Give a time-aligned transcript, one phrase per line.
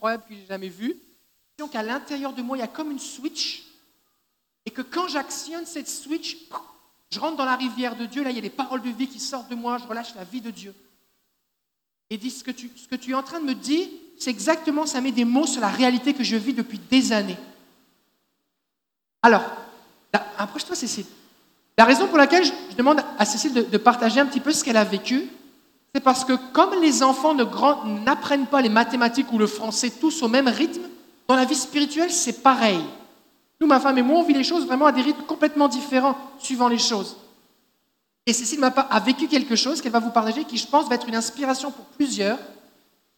[0.00, 0.96] incroyable que j'ai jamais vue.
[1.58, 3.64] Donc qu'à l'intérieur de moi, il y a comme une switch.
[4.64, 6.38] Et que quand j'actionne cette switch,
[7.10, 8.24] je rentre dans la rivière de Dieu.
[8.24, 9.76] Là, il y a des paroles de vie qui sortent de moi.
[9.76, 10.74] Je relâche la vie de Dieu.
[12.08, 14.30] Et dis ce que tu, ce que tu es en train de me dire, c'est
[14.30, 17.38] exactement, ça met des mots sur la réalité que je vis depuis des années.
[19.22, 19.44] Alors,
[20.38, 21.04] approche-toi, Cécile.
[21.76, 24.78] La raison pour laquelle je, demande à Cécile de, partager un petit peu ce qu'elle
[24.78, 25.28] a vécu,
[25.94, 30.28] c'est parce que comme les enfants n'apprennent pas les mathématiques ou le français tous au
[30.28, 30.82] même rythme,
[31.26, 32.80] dans la vie spirituelle, c'est pareil.
[33.60, 36.16] Nous, ma femme et moi, on vit les choses vraiment à des rythmes complètement différents
[36.38, 37.16] suivant les choses.
[38.26, 41.08] Et Cécile a vécu quelque chose qu'elle va vous partager qui, je pense, va être
[41.08, 42.38] une inspiration pour plusieurs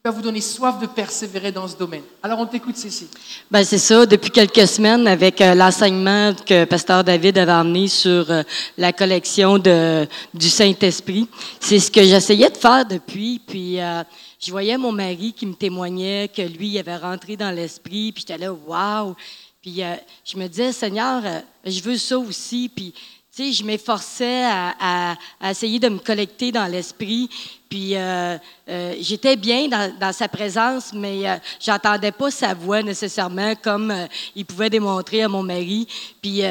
[0.05, 2.03] va vous donner soif de persévérer dans ce domaine.
[2.21, 3.07] Alors, on t'écoute, Cécile.
[3.49, 4.05] Ben, c'est ça.
[4.05, 8.43] Depuis quelques semaines, avec euh, l'enseignement que Pasteur David avait amené sur euh,
[8.77, 11.29] la collection de, du Saint-Esprit,
[11.61, 13.39] c'est ce que j'essayais de faire depuis.
[13.47, 14.03] Puis, euh,
[14.41, 18.11] je voyais mon mari qui me témoignait que lui, il avait rentré dans l'Esprit.
[18.11, 19.15] Puis, j'étais là, waouh!
[19.61, 19.81] Puis,
[20.25, 21.23] je me disais, Seigneur,
[21.65, 22.69] je veux ça aussi.
[22.75, 22.93] Puis,
[23.35, 27.27] tu sais, je m'efforçais à, essayer de me collecter dans l'esprit.
[27.67, 28.37] Puis euh,
[28.69, 29.67] euh, j'étais bien
[29.99, 33.91] dans, sa présence, mais euh, j'entendais pas sa voix nécessairement comme
[34.35, 35.87] il pouvait démontrer à mon mari.
[36.21, 36.41] Puis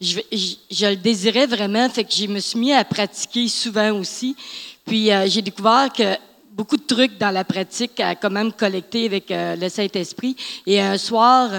[0.00, 0.20] je,
[0.70, 4.34] je, le désirais vraiment, fait que je me suis mis à pratiquer souvent aussi.
[4.86, 6.16] Puis j'ai découvert que
[6.52, 10.36] beaucoup de trucs dans la pratique à quand même collecter avec le Saint-Esprit.
[10.66, 11.50] Et un soir,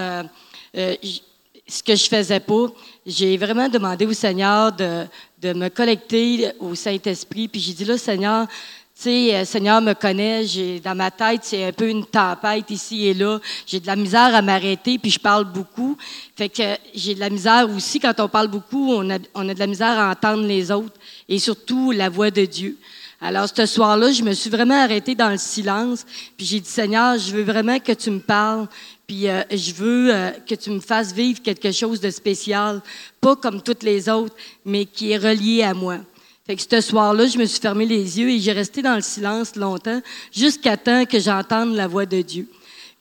[1.68, 2.66] ce que je faisais pas,
[3.04, 5.04] j'ai vraiment demandé au Seigneur de,
[5.40, 7.48] de me collecter au Saint-Esprit.
[7.48, 11.42] Puis j'ai dit là, Seigneur, tu sais, euh, Seigneur me connaît, j'ai dans ma tête,
[11.42, 13.38] c'est un peu une tempête ici et là.
[13.66, 15.98] J'ai de la misère à m'arrêter, puis je parle beaucoup.
[16.34, 16.62] Fait que
[16.94, 19.66] j'ai de la misère aussi, quand on parle beaucoup, on a, on a de la
[19.66, 20.94] misère à entendre les autres,
[21.28, 22.78] et surtout la voix de Dieu.
[23.20, 26.06] Alors, ce soir-là, je me suis vraiment arrêtée dans le silence,
[26.36, 28.66] puis j'ai dit, Seigneur, je veux vraiment que tu me parles,
[29.06, 32.80] puis euh, je veux euh, que tu me fasses vivre quelque chose de spécial,
[33.20, 35.98] pas comme toutes les autres, mais qui est relié à moi.
[36.46, 39.00] Fait que ce soir-là, je me suis fermé les yeux et j'ai resté dans le
[39.00, 40.00] silence longtemps,
[40.32, 42.48] jusqu'à temps que j'entende la voix de Dieu.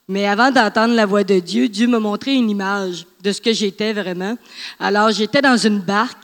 [0.08, 3.54] Mais avant d'entendre la voix de Dieu, Dieu m'a montré une image de ce que
[3.54, 4.38] j'étais vraiment.
[4.80, 6.18] Alors, j'étais dans une barque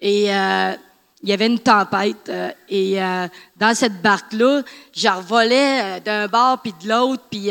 [0.00, 0.72] et euh,
[1.24, 3.26] il y avait une tempête euh, et euh,
[3.56, 4.62] dans cette barque-là,
[4.94, 7.48] je revolais euh, d'un bord puis de l'autre, puis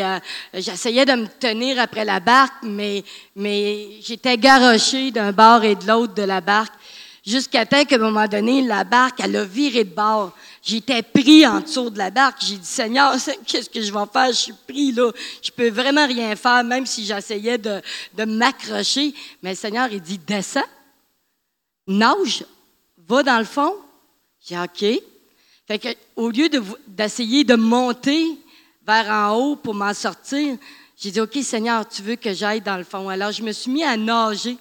[0.54, 3.04] j'essayais de me tenir après la barque, mais,
[3.36, 6.74] mais j'étais garoché d'un bord et de l'autre de la barque,
[7.26, 10.34] jusqu'à temps qu'à un moment donné, la barque, elle a viré de bord.
[10.62, 12.44] J'étais pris en dessous de la barque.
[12.46, 13.16] J'ai dit, Seigneur,
[13.48, 14.28] qu'est-ce que je vais faire?
[14.28, 15.12] Je suis pris là.
[15.42, 17.82] Je peux vraiment rien faire, même si j'essayais de,
[18.14, 19.16] de m'accrocher.
[19.42, 20.62] Mais le Seigneur, il dit, descends,
[21.88, 22.46] nage,
[23.08, 23.74] va dans le fond.
[24.46, 24.86] J'ai OK.
[25.68, 26.50] Fait au lieu
[26.88, 28.38] d'essayer de, monter
[28.86, 30.58] vers en haut pour m'en sortir,
[30.98, 33.10] j'ai dit, OK, Seigneur, tu veux que j'aille dans le fond.
[33.10, 34.58] Alors, je me suis mis à nager.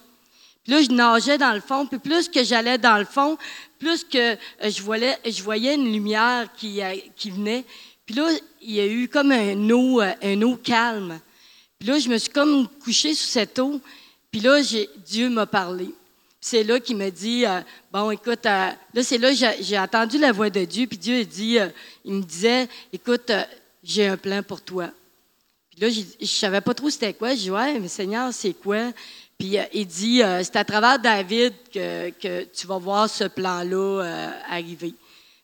[0.63, 1.85] Puis là, je nageais dans le fond.
[1.85, 3.37] Puis plus que j'allais dans le fond,
[3.79, 4.37] plus que euh,
[4.69, 7.65] je voyais, une lumière qui, euh, qui venait.
[8.05, 8.29] Puis là,
[8.61, 11.19] il y a eu comme un eau, euh, eau calme.
[11.79, 13.81] Puis là, je me suis comme couchée sous cette eau.
[14.31, 14.61] Puis là,
[15.05, 15.93] Dieu m'a parlé
[16.43, 20.33] c'est là qu'il me dit, euh, bon, écoute, euh, là, c'est là j'ai entendu la
[20.33, 21.69] voix de Dieu, puis Dieu dit, euh,
[22.03, 23.31] il me disait, écoute,
[23.81, 24.89] j'ai un plan pour toi.
[25.71, 27.33] Puis là, je ne savais pas trop c'était quoi.
[27.33, 28.91] Je dis, ouais, mais Seigneur, c'est quoi?
[29.37, 34.03] Puis il dit, c'est à travers David que, tu vas voir ce plan-là
[34.49, 34.93] arriver.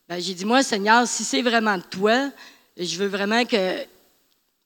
[0.08, 2.30] Ben, j'ai dit, moi, Seigneur, si c'est vraiment toi,
[2.78, 3.84] je veux vraiment que,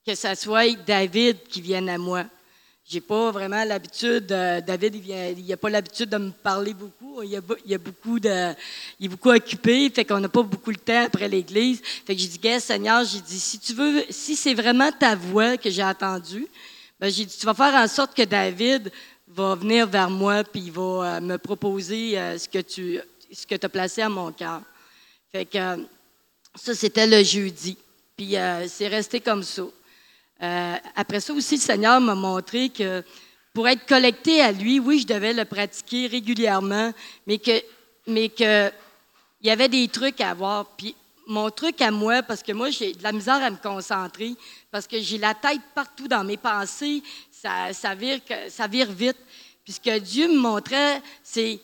[0.05, 2.25] que ça soit David qui vienne à moi.
[2.85, 7.23] J'ai pas vraiment l'habitude, euh, David, il n'a pas l'habitude de me parler beaucoup.
[7.23, 11.29] Il, a, beaucoup il est beaucoup occupé, fait qu'on n'a pas beaucoup de temps après
[11.29, 11.81] l'église.
[12.05, 15.55] Fait que j'ai dit, Seigneur, j'ai dit, si tu veux, si c'est vraiment ta voix
[15.55, 16.45] que j'ai entendue,
[16.99, 18.91] ben, j'ai dit, tu vas faire en sorte que David
[19.29, 22.99] va venir vers moi puis il va euh, me proposer euh, ce que tu,
[23.31, 24.61] ce que as placé à mon cœur.
[25.31, 25.87] Fait que
[26.53, 27.77] ça, c'était le jeudi.
[28.17, 28.35] Puis
[28.67, 29.63] c'est resté comme ça.
[30.41, 33.03] Euh, après ça aussi, le Seigneur m'a montré que
[33.53, 36.91] pour être collecté à lui, oui, je devais le pratiquer régulièrement,
[37.27, 37.61] mais que,
[38.07, 38.71] mais que
[39.41, 40.65] il y avait des trucs à avoir.
[40.75, 40.95] Puis
[41.27, 44.33] mon truc à moi, parce que moi, j'ai de la misère à me concentrer,
[44.71, 48.19] parce que j'ai la tête partout dans mes pensées, ça, ça, vire,
[48.49, 49.17] ça vire vite.
[49.63, 51.59] Puis ce que Dieu me montrait, c'est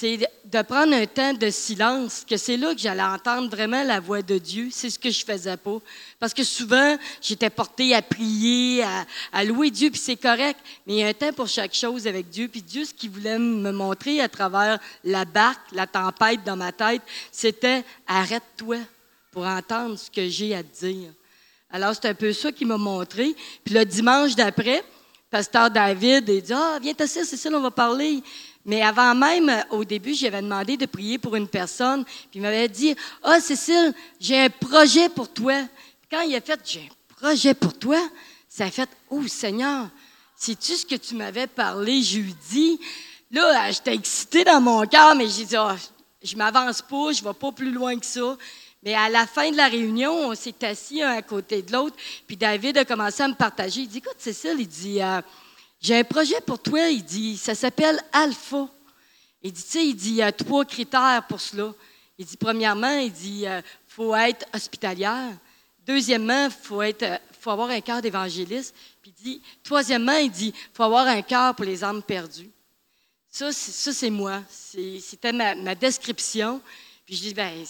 [0.00, 3.98] c'est de prendre un temps de silence, que c'est là que j'allais entendre vraiment la
[3.98, 4.68] voix de Dieu.
[4.70, 5.78] C'est ce que je faisais pas.
[6.20, 8.84] Parce que souvent, j'étais portée à prier,
[9.32, 10.60] à, louer Dieu, puis c'est correct.
[10.86, 12.46] Mais il y a un temps pour chaque chose avec Dieu.
[12.46, 16.70] Puis Dieu, ce qu'il voulait me montrer à travers la barque, la tempête dans ma
[16.70, 17.02] tête,
[17.32, 18.76] c'était arrête-toi
[19.32, 21.10] pour entendre ce que j'ai à dire.
[21.72, 23.34] Alors, c'est un peu ça qu'il m'a montré.
[23.64, 24.84] Puis le dimanche d'après,
[25.28, 28.22] pasteur David, il dit Ah, viens t'asseoir, c'est ça, on va parler.
[28.68, 32.04] Mais avant même, au début, j'avais demandé de prier pour une personne.
[32.04, 35.54] Puis il m'avait dit Ah, Cécile, j'ai un projet pour toi.
[36.10, 37.98] Quand il a fait J'ai un projet pour toi,
[38.46, 39.88] ça a fait Oh, Seigneur,
[40.36, 42.78] sais-tu ce que tu m'avais parlé jeudi?
[43.30, 45.74] Là, j'étais excitée dans mon cœur, mais j'ai dit Ah,
[46.22, 48.36] je m'avance pas, je vais pas plus loin que ça.
[48.82, 51.96] Mais à la fin de la réunion, on s'est assis un à côté de l'autre,
[52.26, 53.80] puis David a commencé à me partager.
[53.80, 55.22] Il dit, écoute, Cécile, il dit, euh,
[55.80, 56.88] j'ai un projet pour toi.
[56.88, 58.68] Il dit, ça s'appelle Alpha.
[59.42, 61.72] Il dit, tu sais, il dit, y a trois critères pour cela.
[62.18, 65.36] Il dit, premièrement, il dit, il faut être hospitalière.
[65.86, 68.74] Deuxièmement, il faut, être, faut avoir un cœur d'évangéliste.
[69.00, 72.50] Puis il dit, troisièmement, il dit, faut avoir un cœur pour les âmes perdues.
[73.30, 74.42] Ça, c'est moi.
[74.50, 76.60] C'était ma, description.
[77.06, 77.64] Puis je dis, ben,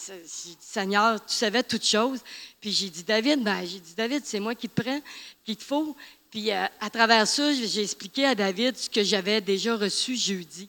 [0.60, 2.20] Seigneur, tu savais toutes choses.
[2.60, 5.00] Puis j'ai dit, David, ben, j'ai dit, David, c'est moi qui te prends,
[5.44, 5.94] qu'il te faut.
[6.30, 10.68] Puis euh, à travers ça, j'ai expliqué à David ce que j'avais déjà reçu jeudi.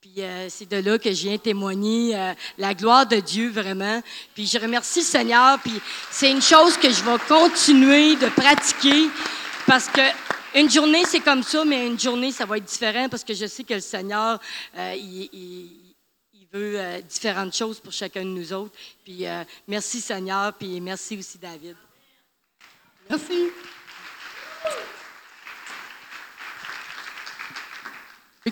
[0.00, 4.02] Puis euh, c'est de là que je viens témoigner euh, la gloire de Dieu vraiment.
[4.34, 5.58] Puis je remercie Seigneur.
[5.60, 5.80] Puis
[6.10, 9.08] c'est une chose que je vais continuer de pratiquer
[9.66, 10.00] parce que
[10.54, 13.46] une journée c'est comme ça, mais une journée ça va être différent parce que je
[13.46, 14.40] sais que le Seigneur
[14.76, 15.86] il
[16.52, 18.74] veut euh, différentes choses pour chacun de nous autres.
[19.04, 21.76] Puis euh, merci Seigneur, puis merci aussi David.
[23.08, 23.50] Merci.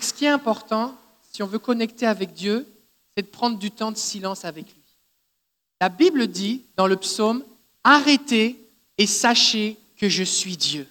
[0.01, 0.95] Ce qui est important,
[1.31, 2.67] si on veut connecter avec Dieu,
[3.15, 4.83] c'est de prendre du temps de silence avec lui.
[5.79, 7.43] La Bible dit dans le psaume,
[7.83, 8.59] arrêtez
[8.97, 10.87] et sachez que je suis Dieu.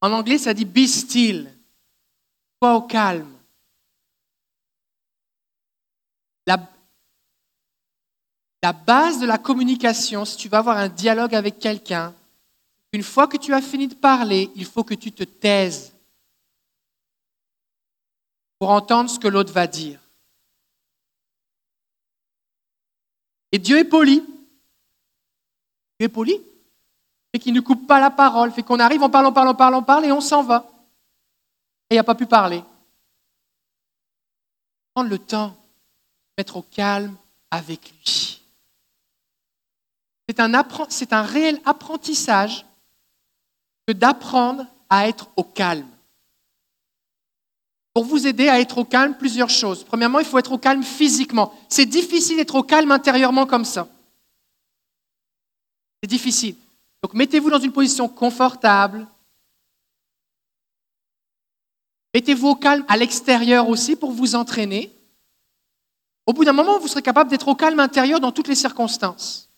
[0.00, 1.52] En anglais, ça dit be still,
[2.58, 3.32] sois au calme.
[6.46, 6.58] La,
[8.72, 12.14] base de la communication, si tu vas avoir un dialogue avec quelqu'un,
[12.92, 15.92] une fois que tu as fini de parler, il faut que tu te taises
[18.58, 20.00] pour entendre ce que l'autre va dire.
[23.52, 24.20] Et Dieu est poli.
[25.98, 26.40] Dieu est poli.
[27.32, 28.52] Et qu'il ne coupe pas la parole.
[28.52, 30.70] Fait qu'on arrive, on parle, on parle, on parle, on parle, et on s'en va.
[31.90, 32.62] Et il n'a pas pu parler.
[34.94, 35.56] Prendre le temps
[36.36, 37.16] mettre au calme
[37.50, 38.42] avec lui.
[40.28, 42.66] C'est un, c'est un réel apprentissage
[43.86, 45.88] que d'apprendre à être au calme.
[47.98, 49.82] Pour vous aider à être au calme, plusieurs choses.
[49.82, 51.52] Premièrement, il faut être au calme physiquement.
[51.68, 53.88] C'est difficile d'être au calme intérieurement comme ça.
[56.00, 56.54] C'est difficile.
[57.02, 59.04] Donc mettez-vous dans une position confortable.
[62.14, 64.92] Mettez-vous au calme à l'extérieur aussi pour vous entraîner.
[66.24, 69.48] Au bout d'un moment, vous serez capable d'être au calme intérieur dans toutes les circonstances.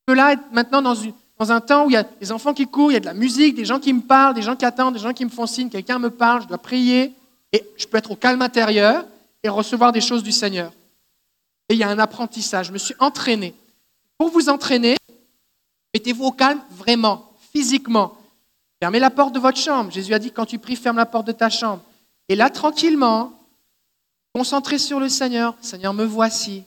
[0.00, 2.66] Je peux là être maintenant dans, un temps où il y a des enfants qui
[2.66, 4.64] courent, il y a de la musique, des gens qui me parlent, des gens qui
[4.64, 7.14] attendent, des gens qui me font signe, quelqu'un me parle, je dois prier,
[7.52, 9.04] et je peux être au calme intérieur
[9.42, 10.72] et recevoir des choses du Seigneur.
[11.68, 13.54] Et il y a un apprentissage, je me suis entraîné.
[14.16, 14.96] Pour vous entraîner,
[15.94, 18.16] mettez-vous au calme vraiment, physiquement.
[18.80, 19.90] Fermez la porte de votre chambre.
[19.90, 21.82] Jésus a dit, quand tu pries, ferme la porte de ta chambre.
[22.28, 23.38] Et là, tranquillement,
[24.34, 25.56] Concentrez sur le Seigneur.
[25.60, 26.62] Seigneur, me voici.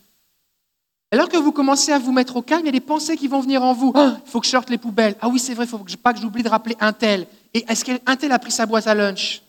[1.12, 3.30] Alors que vous commencez à vous mettre au calme, il y a des pensées qui
[3.30, 3.92] vont venir en vous.
[3.96, 5.16] Ah, il faut que je sorte les poubelles.
[5.22, 7.28] Ah oui, c'est vrai, il ne faut pas que j'oublie de rappeler un tel.
[7.54, 9.42] Et est-ce qu'un tel a pris sa boîte à lunch?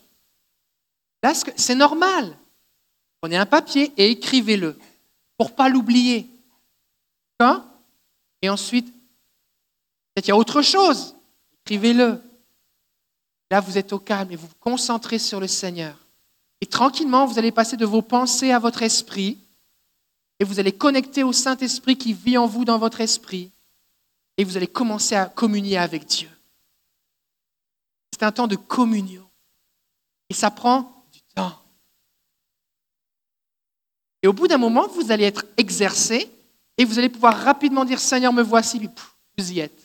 [1.23, 2.37] Là, c'est normal.
[3.21, 4.77] Prenez un papier et écrivez-le
[5.37, 6.29] pour ne pas l'oublier.
[8.41, 8.87] Et ensuite,
[10.13, 11.15] peut-être il y a autre chose.
[11.65, 12.21] Écrivez-le.
[13.49, 15.97] Là, vous êtes au calme et vous vous concentrez sur le Seigneur.
[16.61, 19.37] Et tranquillement, vous allez passer de vos pensées à votre esprit
[20.39, 23.51] et vous allez connecter au Saint-Esprit qui vit en vous dans votre esprit
[24.37, 26.29] et vous allez commencer à communier avec Dieu.
[28.11, 29.29] C'est un temps de communion
[30.29, 31.59] et ça prend du temps.
[34.23, 36.31] Et au bout d'un moment, vous allez être exercé
[36.77, 38.89] et vous allez pouvoir rapidement dire Seigneur, me voici, puis
[39.37, 39.77] vous y êtes.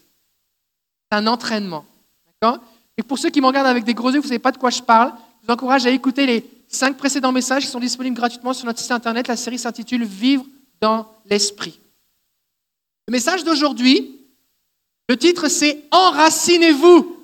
[1.11, 1.85] C'est un entraînement.
[2.97, 4.59] Et pour ceux qui me regardent avec des gros yeux, vous ne savez pas de
[4.59, 8.16] quoi je parle, je vous encourage à écouter les cinq précédents messages qui sont disponibles
[8.16, 9.26] gratuitement sur notre site internet.
[9.26, 10.47] La série s'intitule Vivre
[10.80, 11.80] dans l'esprit.
[13.09, 14.21] Le message d'aujourd'hui,
[15.09, 17.16] le titre c'est Enracinez-vous.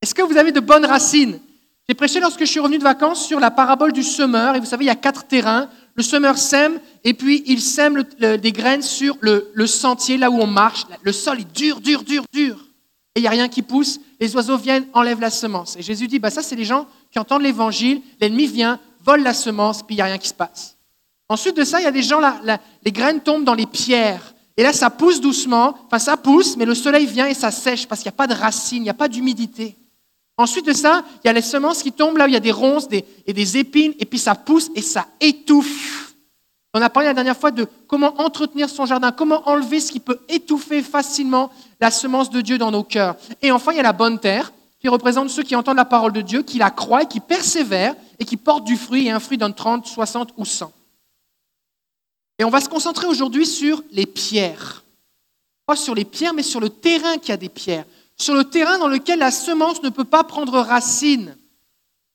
[0.00, 1.40] Est-ce que vous avez de bonnes racines?
[1.88, 4.54] J'ai prêché lorsque je suis revenu de vacances sur la parabole du semeur.
[4.54, 5.68] Et vous savez, il y a quatre terrains.
[5.94, 10.46] Le semeur sème et puis il sème des graines sur le, sentier, là où on
[10.46, 10.86] marche.
[11.02, 12.56] Le sol est dur, dur, dur, dur
[13.14, 15.76] et il n'y a rien qui pousse, les oiseaux viennent, enlèvent la semence.
[15.76, 19.34] Et Jésus dit, bah ça c'est les gens qui entendent l'évangile, l'ennemi vient, vole la
[19.34, 20.78] semence, puis il n'y a rien qui se passe.
[21.28, 24.34] Ensuite de ça, il y a des gens, là, les graines tombent dans les pierres.
[24.56, 27.86] Et là, ça pousse doucement, enfin ça pousse, mais le soleil vient et ça sèche
[27.86, 29.76] parce qu'il n'y a pas de racines, il n'y a pas d'humidité.
[30.36, 32.40] Ensuite de ça, il y a les semences qui tombent là où il y a
[32.40, 36.14] des ronces et des épines, et puis ça pousse et ça étouffe.
[36.74, 40.00] On a parlé la dernière fois de comment entretenir son jardin, comment enlever ce qui
[40.00, 43.16] peut étouffer facilement la semence de Dieu dans nos cœurs.
[43.42, 46.12] Et enfin, il y a la bonne terre, qui représente ceux qui entendent la parole
[46.12, 49.38] de Dieu, qui la croient, qui persévèrent et qui portent du fruit, et un fruit
[49.38, 50.72] donne 30, 60 ou 100.
[52.38, 54.82] Et on va se concentrer aujourd'hui sur les pierres.
[55.66, 57.84] Pas sur les pierres, mais sur le terrain qui a des pierres.
[58.16, 61.36] Sur le terrain dans lequel la semence ne peut pas prendre racine.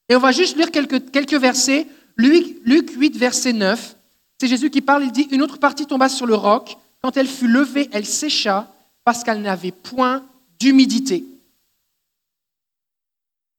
[0.10, 1.88] Et on va juste lire quelques, quelques versets.
[2.16, 3.96] Luc, Luc 8, verset 9.
[4.40, 6.78] C'est Jésus qui parle, il dit, une autre partie tomba sur le roc.
[7.02, 8.72] Quand elle fut levée, elle sécha
[9.04, 10.24] parce qu'elle n'avait point
[10.60, 11.24] d'humidité.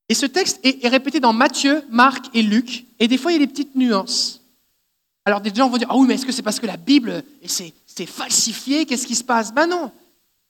[0.09, 3.43] Et ce texte est, répété dans Matthieu, Marc et Luc, et des fois il y
[3.43, 4.41] a des petites nuances.
[5.25, 7.23] Alors des gens vont dire, ah oui, mais est-ce que c'est parce que la Bible,
[7.45, 9.53] c'est falsifié, qu'est-ce qui se passe?
[9.53, 9.93] Ben non.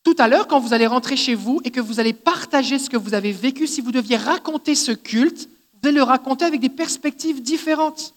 [0.05, 2.88] Tout à l'heure, quand vous allez rentrer chez vous et que vous allez partager ce
[2.88, 6.61] que vous avez vécu, si vous deviez raconter ce culte, vous allez le raconter avec
[6.61, 8.14] des perspectives différentes.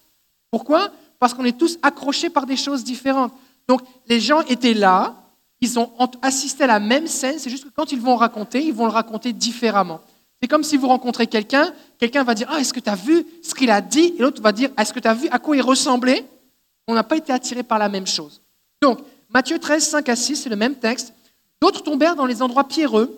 [0.51, 0.91] Pourquoi?
[1.19, 3.33] Parce qu'on est tous accrochés par des choses différentes.
[3.67, 5.15] Donc les gens étaient là,
[5.59, 8.73] ils ont assisté à la même scène, c'est juste que quand ils vont raconter, ils
[8.73, 10.01] vont le raconter différemment.
[10.41, 13.23] C'est comme si vous rencontrez quelqu'un, quelqu'un va dire Ah, est-ce que tu as vu
[13.43, 14.15] ce qu'il a dit?
[14.17, 16.25] Et l'autre va dire Est-ce que tu as vu à quoi il ressemblait?
[16.87, 18.41] On n'a pas été attiré par la même chose.
[18.81, 21.13] Donc, Matthieu 13, 5 à 6, c'est le même texte.
[21.61, 23.17] D'autres tombèrent dans les endroits pierreux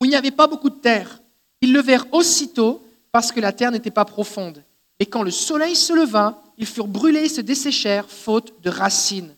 [0.00, 1.20] où il n'y avait pas beaucoup de terre.
[1.60, 4.62] Ils le levèrent aussitôt parce que la terre n'était pas profonde.
[4.98, 9.34] Et quand le soleil se leva, ils furent brûlés et se desséchèrent, faute de racines.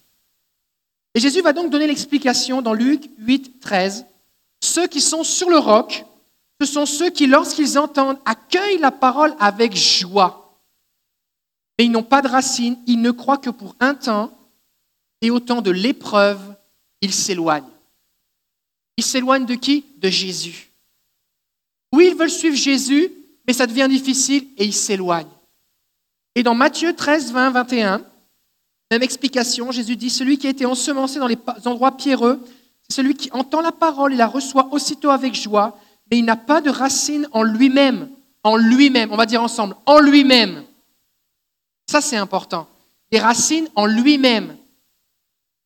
[1.15, 4.07] Et Jésus va donc donner l'explication dans Luc 8, 13.
[4.61, 6.05] Ceux qui sont sur le roc,
[6.61, 10.59] ce sont ceux qui, lorsqu'ils entendent, accueillent la parole avec joie.
[11.79, 14.31] Mais ils n'ont pas de racines, ils ne croient que pour un temps,
[15.23, 16.41] et au temps de l'épreuve,
[17.01, 17.71] ils s'éloignent.
[18.97, 19.85] Ils s'éloignent de qui?
[19.99, 20.71] De Jésus.
[21.93, 23.11] Oui, ils veulent suivre Jésus,
[23.47, 25.31] mais ça devient difficile et ils s'éloignent.
[26.35, 28.05] Et dans Matthieu 13, 20, 21,
[28.91, 32.41] même explication, Jésus dit, celui qui a été ensemencé dans les endroits pierreux,
[32.89, 35.79] c'est celui qui entend la parole et la reçoit aussitôt avec joie,
[36.11, 38.11] mais il n'a pas de racine en lui-même.
[38.45, 40.65] En lui-même, on va dire ensemble, en lui-même.
[41.91, 42.69] Ça, c'est important.
[43.11, 44.57] Des racines en lui-même.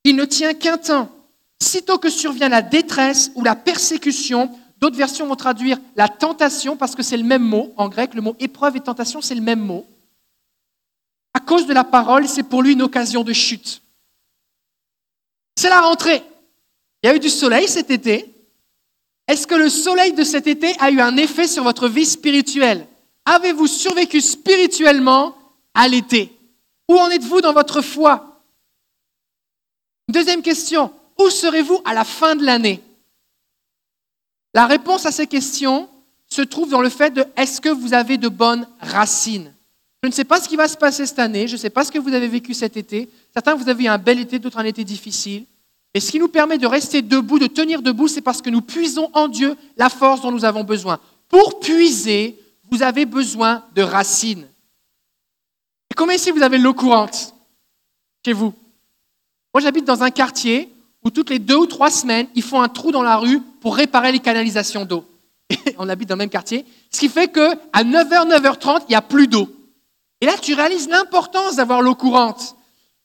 [0.04, 1.10] Il ne tient qu'un temps.
[1.62, 6.94] Sitôt que survient la détresse ou la persécution, d'autres versions vont traduire la tentation, parce
[6.94, 7.72] que c'est le même mot.
[7.76, 9.86] En grec, le mot épreuve et tentation, c'est le même mot.
[11.34, 13.82] À cause de la parole, c'est pour lui une occasion de chute.
[15.56, 16.22] C'est la rentrée.
[17.02, 18.34] Il y a eu du soleil cet été.
[19.28, 22.86] Est-ce que le soleil de cet été a eu un effet sur votre vie spirituelle?
[23.26, 25.36] Avez-vous survécu spirituellement
[25.74, 26.36] à l'été?
[26.88, 28.42] Où en êtes-vous dans votre foi?
[30.08, 32.82] Deuxième question, où serez-vous à la fin de l'année?
[34.54, 35.88] La réponse à ces questions
[36.26, 39.52] se trouve dans le fait de est-ce que vous avez de bonnes racines?
[40.02, 41.84] Je ne sais pas ce qui va se passer cette année, je ne sais pas
[41.84, 43.08] ce que vous avez vécu cet été.
[43.32, 45.44] Certains, vous avez eu un bel été, d'autres un été difficile.
[45.92, 48.62] Et ce qui nous permet de rester debout, de tenir debout, c'est parce que nous
[48.62, 51.00] puisons en Dieu la force dont nous avons besoin.
[51.28, 52.38] Pour puiser,
[52.70, 54.46] vous avez besoin de racines.
[55.90, 57.34] Et ici vous avez l'eau courante
[58.24, 58.54] chez vous
[59.52, 60.72] Moi, j'habite dans un quartier
[61.04, 63.76] où toutes les deux ou trois semaines, ils font un trou dans la rue pour
[63.76, 65.04] réparer les canalisations d'eau.
[65.78, 66.64] on habite dans le même quartier.
[66.90, 69.48] Ce qui fait qu'à 9h, 9h30, il n'y a plus d'eau.
[70.20, 72.56] Et là, tu réalises l'importance d'avoir l'eau courante.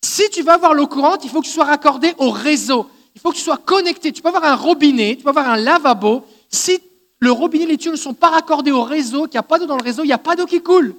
[0.03, 2.89] Si tu vas avoir l'eau courante, il faut que tu sois raccordé au réseau.
[3.15, 4.11] Il faut que tu sois connecté.
[4.11, 6.25] Tu peux avoir un robinet, tu peux avoir un lavabo.
[6.49, 6.79] Si
[7.19, 9.57] le robinet et les tuyaux ne sont pas raccordés au réseau, qu'il n'y a pas
[9.57, 10.95] d'eau dans le réseau, il n'y a pas d'eau qui coule.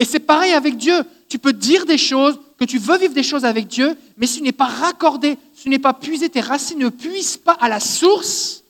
[0.00, 1.04] Et c'est pareil avec Dieu.
[1.28, 4.38] Tu peux dire des choses, que tu veux vivre des choses avec Dieu, mais si
[4.38, 7.80] tu n'es pas raccordé, tu n'es pas puisé, tes racines ne puissent pas à la
[7.80, 8.62] source,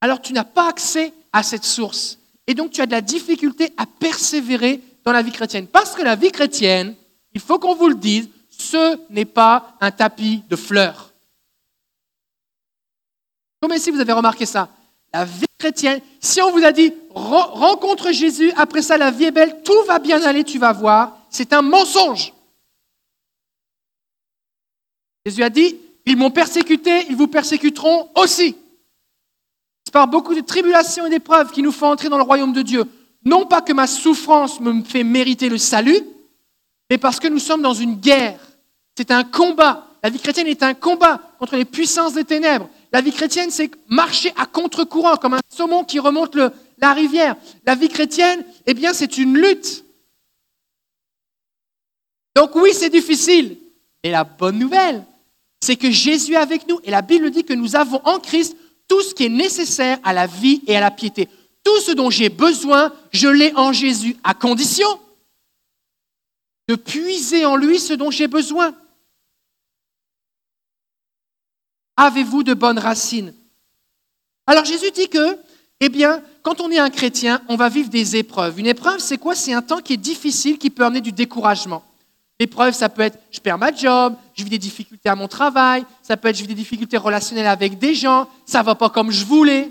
[0.00, 2.18] alors tu n'as pas accès à cette source.
[2.48, 5.68] Et donc tu as de la difficulté à persévérer dans la vie chrétienne.
[5.68, 6.96] Parce que la vie chrétienne,
[7.34, 11.12] il faut qu'on vous le dise, ce n'est pas un tapis de fleurs.
[13.62, 14.68] Comment si vous avez remarqué ça
[15.12, 19.30] La vie chrétienne, si on vous a dit rencontre Jésus, après ça la vie est
[19.30, 22.32] belle, tout va bien aller, tu vas voir, c'est un mensonge.
[25.26, 25.76] Jésus a dit,
[26.06, 28.56] ils m'ont persécuté, ils vous persécuteront aussi.
[29.84, 32.62] C'est par beaucoup de tribulations et d'épreuves qui nous font entrer dans le royaume de
[32.62, 32.84] Dieu.
[33.24, 36.00] Non pas que ma souffrance me fait mériter le salut,
[36.90, 38.38] mais parce que nous sommes dans une guerre.
[38.96, 39.86] C'est un combat.
[40.02, 42.68] La vie chrétienne est un combat contre les puissances des ténèbres.
[42.92, 46.36] La vie chrétienne, c'est marcher à contre-courant, comme un saumon qui remonte
[46.78, 47.36] la rivière.
[47.66, 49.84] La vie chrétienne, eh bien, c'est une lutte.
[52.36, 53.56] Donc oui, c'est difficile.
[54.02, 55.04] Mais la bonne nouvelle,
[55.64, 58.54] c'est que Jésus est avec nous et la Bible dit que nous avons en Christ
[58.86, 61.26] tout ce qui est nécessaire à la vie et à la piété.
[61.62, 64.86] Tout ce dont j'ai besoin, je l'ai en Jésus, à condition
[66.68, 68.74] de puiser en lui ce dont j'ai besoin.
[71.96, 73.32] Avez-vous de bonnes racines?
[74.46, 75.38] Alors Jésus dit que,
[75.80, 78.58] eh bien, quand on est un chrétien, on va vivre des épreuves.
[78.58, 79.34] Une épreuve, c'est quoi?
[79.34, 81.82] C'est un temps qui est difficile, qui peut amener du découragement.
[82.40, 85.84] L'épreuve, ça peut être je perds ma job, je vis des difficultés à mon travail,
[86.02, 88.90] ça peut être je vis des difficultés relationnelles avec des gens, ça ne va pas
[88.90, 89.70] comme je voulais,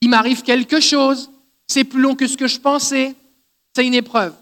[0.00, 1.30] il m'arrive quelque chose,
[1.68, 3.14] c'est plus long que ce que je pensais.
[3.76, 4.34] C'est une épreuve.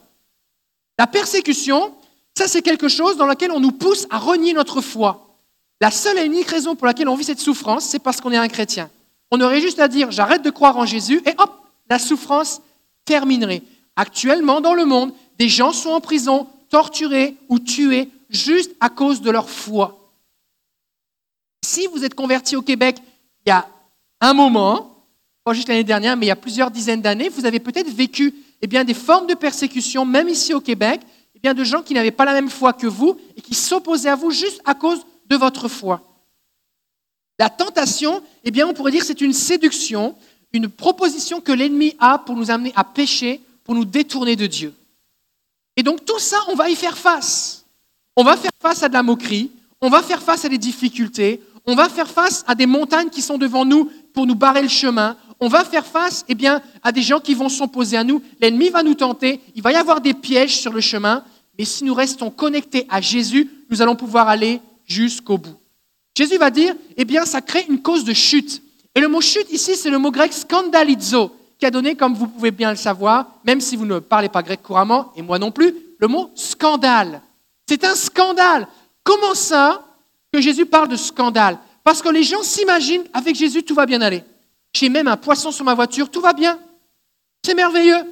[0.99, 1.93] La persécution,
[2.35, 5.27] ça c'est quelque chose dans lequel on nous pousse à renier notre foi.
[5.81, 8.39] La seule et unique raison pour laquelle on vit cette souffrance, c'est parce qu'on est
[8.39, 8.91] un chrétien.
[9.31, 11.53] On aurait juste à dire j'arrête de croire en Jésus et hop,
[11.91, 12.63] la souffrance
[13.05, 13.63] terminerait.
[13.95, 19.21] Actuellement, dans le monde, des gens sont en prison, torturés ou tués juste à cause
[19.21, 20.13] de leur foi.
[21.65, 22.97] Si vous êtes converti au Québec
[23.47, 23.67] il y a
[24.21, 25.07] un moment,
[25.45, 28.35] pas juste l'année dernière, mais il y a plusieurs dizaines d'années, vous avez peut-être vécu
[28.61, 31.01] eh bien, des formes de persécution, même ici au Québec,
[31.35, 34.09] eh bien, de gens qui n'avaient pas la même foi que vous et qui s'opposaient
[34.09, 36.03] à vous juste à cause de votre foi.
[37.39, 40.17] La tentation, eh bien, on pourrait dire c'est une séduction,
[40.53, 44.75] une proposition que l'ennemi a pour nous amener à pécher, pour nous détourner de Dieu.
[45.79, 47.65] Et donc tout ça, on va y faire face.
[48.17, 51.41] On va faire face à de la moquerie, on va faire face à des difficultés,
[51.67, 54.69] on va faire face à des montagnes qui sont devant nous pour nous barrer le
[54.69, 58.21] chemin, on va faire face eh bien, à des gens qui vont s'opposer à nous,
[58.41, 61.23] l'ennemi va nous tenter, il va y avoir des pièges sur le chemin,
[61.57, 65.55] mais si nous restons connectés à Jésus, nous allons pouvoir aller jusqu'au bout.
[66.17, 68.63] Jésus va dire, eh bien, ça crée une cause de chute.
[68.97, 72.29] Et le mot chute ici, c'est le mot grec scandalizo, qui a donné, comme vous
[72.29, 75.51] pouvez bien le savoir, même si vous ne parlez pas grec couramment, et moi non
[75.51, 77.21] plus, le mot scandale.
[77.69, 78.69] C'est un scandale.
[79.03, 79.85] Comment ça
[80.33, 81.59] que Jésus parle de scandale?
[81.83, 84.23] Parce que les gens s'imaginent, avec Jésus, tout va bien aller.
[84.73, 86.59] J'ai même un poisson sur ma voiture, tout va bien.
[87.45, 88.05] C'est merveilleux.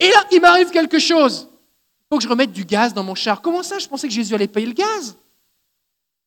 [0.00, 1.48] Et là, il m'arrive quelque chose.
[1.50, 3.42] Il faut que je remette du gaz dans mon char.
[3.42, 3.78] Comment ça?
[3.78, 5.16] Je pensais que Jésus allait payer le gaz.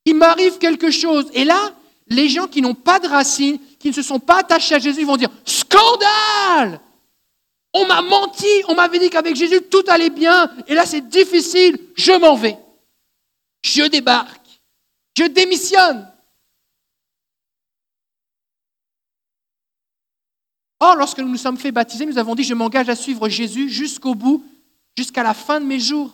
[0.06, 1.30] Il m'arrive quelque chose.
[1.34, 1.72] Et là,
[2.08, 5.04] les gens qui n'ont pas de racines, qui ne se sont pas attachés à Jésus,
[5.04, 6.80] vont dire Scandale
[7.74, 11.78] On m'a menti, on m'avait dit qu'avec Jésus tout allait bien, et là c'est difficile,
[11.96, 12.58] je m'en vais.
[13.64, 14.62] Je débarque,
[15.18, 16.12] je démissionne.
[20.80, 23.70] Or, lorsque nous nous sommes fait baptiser, nous avons dit Je m'engage à suivre Jésus
[23.70, 24.46] jusqu'au bout,
[24.96, 26.14] jusqu'à la fin de mes jours.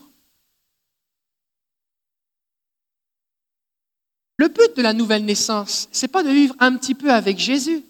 [4.38, 7.38] Le but de la nouvelle naissance, ce n'est pas de vivre un petit peu avec
[7.38, 7.84] Jésus,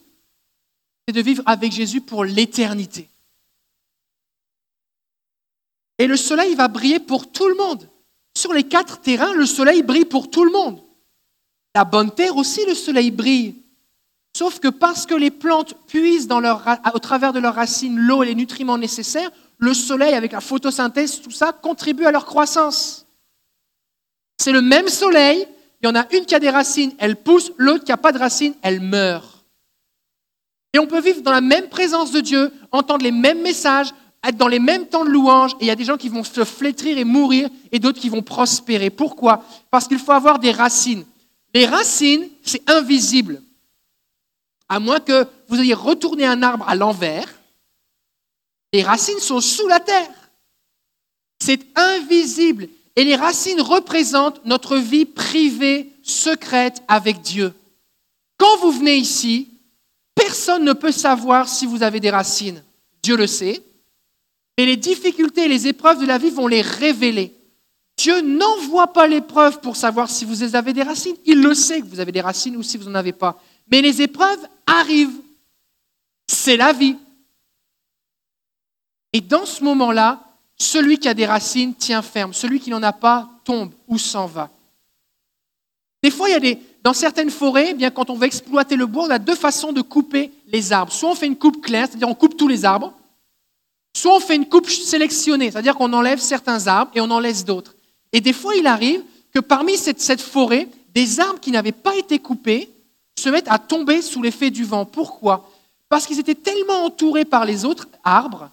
[1.08, 3.10] c'est de vivre avec Jésus pour l'éternité.
[6.00, 7.90] Et le soleil va briller pour tout le monde.
[8.36, 10.82] Sur les quatre terrains, le soleil brille pour tout le monde.
[11.76, 13.56] La bonne terre aussi, le soleil brille.
[14.36, 18.36] Sauf que parce que les plantes puisent au travers de leurs racines l'eau et les
[18.36, 23.06] nutriments nécessaires, le soleil, avec la photosynthèse, tout ça, contribue à leur croissance.
[24.40, 25.48] C'est le même soleil
[25.84, 28.13] il y en a une qui a des racines, elle pousse, l'autre qui n'a pas
[28.13, 29.43] de racines, elle meurt.
[30.74, 33.93] Et on peut vivre dans la même présence de Dieu, entendre les mêmes messages,
[34.24, 36.24] être dans les mêmes temps de louange, et il y a des gens qui vont
[36.24, 38.89] se flétrir et mourir, et d'autres qui vont prospérer.
[38.89, 39.43] Pourquoi?
[39.69, 41.06] Parce qu'il faut avoir des racines.
[41.54, 43.43] Les racines, c'est invisible.
[44.69, 47.28] À moins que vous ayez retourné un arbre à l'envers,
[48.72, 50.32] les racines sont sous la terre.
[51.39, 52.69] C'est invisible.
[52.96, 57.54] Et les racines représentent notre vie privée, secrète avec Dieu.
[58.38, 59.50] Quand vous venez ici,
[60.16, 62.64] personne ne peut savoir si vous avez des racines.
[63.02, 63.64] Dieu le sait.
[64.58, 67.34] Et les difficultés et les épreuves de la vie vont les révéler.
[67.98, 71.16] Dieu n'envoie pas l'épreuve pour savoir si vous avez des racines.
[71.26, 73.42] Il le sait que vous avez des racines ou si vous n'en avez pas.
[73.72, 75.22] Mais les épreuves arrivent.
[76.28, 76.98] C'est la vie.
[79.14, 80.33] Et dans ce moment-là,
[80.63, 84.26] celui qui a des racines tient ferme, celui qui n'en a pas tombe ou s'en
[84.26, 84.49] va.
[86.02, 88.76] Des fois, il y a des, dans certaines forêts, eh bien, quand on veut exploiter
[88.76, 90.91] le bois, on a deux façons de couper les arbres.
[90.91, 92.93] Soit on fait une coupe claire, c'est-à-dire on coupe tous les arbres,
[93.95, 97.45] soit on fait une coupe sélectionnée, c'est-à-dire qu'on enlève certains arbres et on en laisse
[97.45, 97.76] d'autres.
[98.12, 101.95] Et des fois, il arrive que parmi cette, cette forêt, des arbres qui n'avaient pas
[101.95, 102.69] été coupés
[103.17, 104.86] se mettent à tomber sous l'effet du vent.
[104.86, 105.49] Pourquoi?
[105.89, 108.52] Parce qu'ils étaient tellement entourés par les autres arbres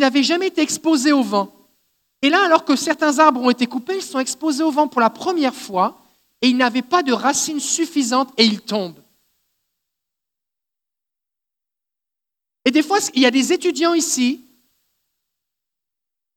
[0.00, 1.52] n'avaient jamais été exposés au vent.
[2.22, 5.00] Et là, alors que certains arbres ont été coupés, ils sont exposés au vent pour
[5.00, 6.00] la première fois
[6.42, 9.00] et ils n'avaient pas de racines suffisantes et ils tombent.
[12.64, 14.40] Et des fois, il y a des étudiants ici,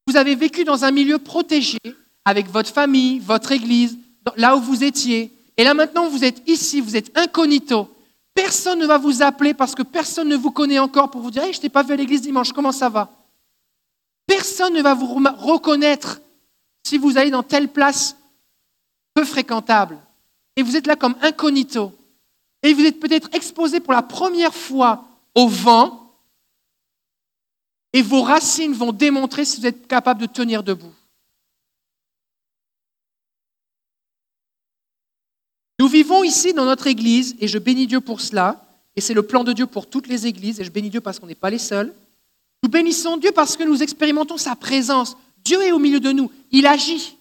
[0.08, 1.80] vous avez vécu dans un milieu protégé
[2.26, 3.98] avec votre famille, votre église,
[4.38, 7.90] là où vous étiez, Et là maintenant, vous êtes ici, vous êtes incognito.
[8.34, 11.44] Personne ne va vous appeler parce que personne ne vous connaît encore pour vous dire
[11.44, 13.12] hey, Je t'ai pas vu à l'église dimanche, comment ça va?
[14.26, 16.22] Personne ne va vous reconnaître
[16.84, 18.18] si vous allez dans telle place
[19.14, 20.00] peu fréquentable.
[20.56, 21.92] Et vous êtes là comme incognito.
[22.62, 25.06] Et vous êtes peut-être exposé pour la première fois
[25.36, 26.14] au vent.
[27.92, 30.94] Et vos racines vont démontrer si vous êtes capable de tenir debout.
[35.80, 39.24] Nous vivons ici dans notre Église, et je bénis Dieu pour cela, et c'est le
[39.24, 41.50] plan de Dieu pour toutes les Églises, et je bénis Dieu parce qu'on n'est pas
[41.50, 41.94] les seuls.
[42.64, 45.18] Nous bénissons Dieu parce que nous expérimentons sa présence.
[45.44, 47.18] Dieu est au milieu de nous, il agit,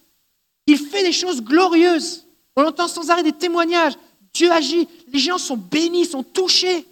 [0.67, 2.25] il fait des choses glorieuses.
[2.55, 3.95] On entend sans arrêt des témoignages.
[4.33, 6.87] Dieu agit, les gens sont bénis, sont touchés.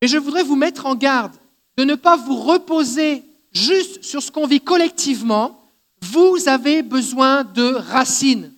[0.00, 1.34] Et je voudrais vous mettre en garde
[1.76, 5.60] de ne pas vous reposer juste sur ce qu'on vit collectivement.
[6.00, 8.52] Vous avez besoin de racines.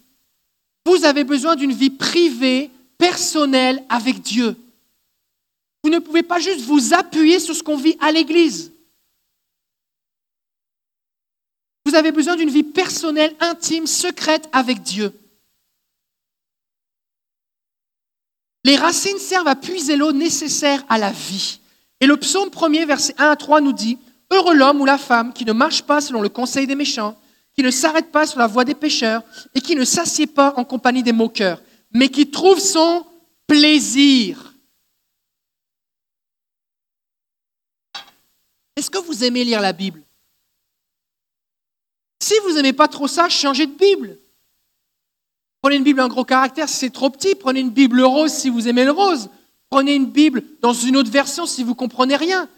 [0.85, 4.57] Vous avez besoin d'une vie privée, personnelle avec Dieu.
[5.82, 8.72] Vous ne pouvez pas juste vous appuyer sur ce qu'on vit à l'Église.
[11.86, 15.12] Vous avez besoin d'une vie personnelle, intime, secrète avec Dieu.
[18.64, 21.60] Les racines servent à puiser l'eau nécessaire à la vie.
[22.00, 23.98] Et le psaume 1er, verset 1 à 3 nous dit,
[24.30, 27.18] Heureux l'homme ou la femme qui ne marche pas selon le conseil des méchants,
[27.56, 29.22] qui ne s'arrête pas sur la voie des pécheurs
[29.54, 31.60] et qui ne s'assied pas en compagnie des moqueurs,
[31.92, 33.04] mais qui trouve son
[33.46, 34.49] plaisir.
[38.80, 40.02] Est-ce que vous aimez lire la Bible?
[42.18, 44.18] Si vous n'aimez pas trop ça, changez de Bible.
[45.62, 47.34] Prenez une Bible en gros caractère si c'est trop petit.
[47.34, 49.28] Prenez une Bible rose si vous aimez le rose.
[49.68, 52.48] Prenez une Bible dans une autre version si vous comprenez rien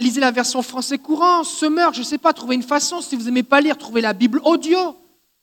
[0.00, 3.00] lisez la version français courant, semeur, je ne sais pas, trouvez une façon.
[3.00, 4.96] Si vous n'aimez pas lire, trouvez la Bible audio.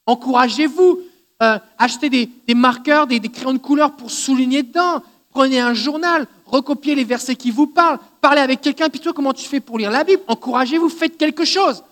[0.05, 0.99] Encouragez-vous.
[1.41, 5.01] Euh, achetez des, marqueurs, des, crayons de couleur pour souligner dedans.
[5.31, 7.99] Prenez un journal, recopiez les versets qui vous parlent.
[8.21, 10.21] Parlez avec quelqu'un, puis toi, comment tu fais pour lire la Bible?
[10.27, 11.83] Encouragez-vous, faites quelque chose.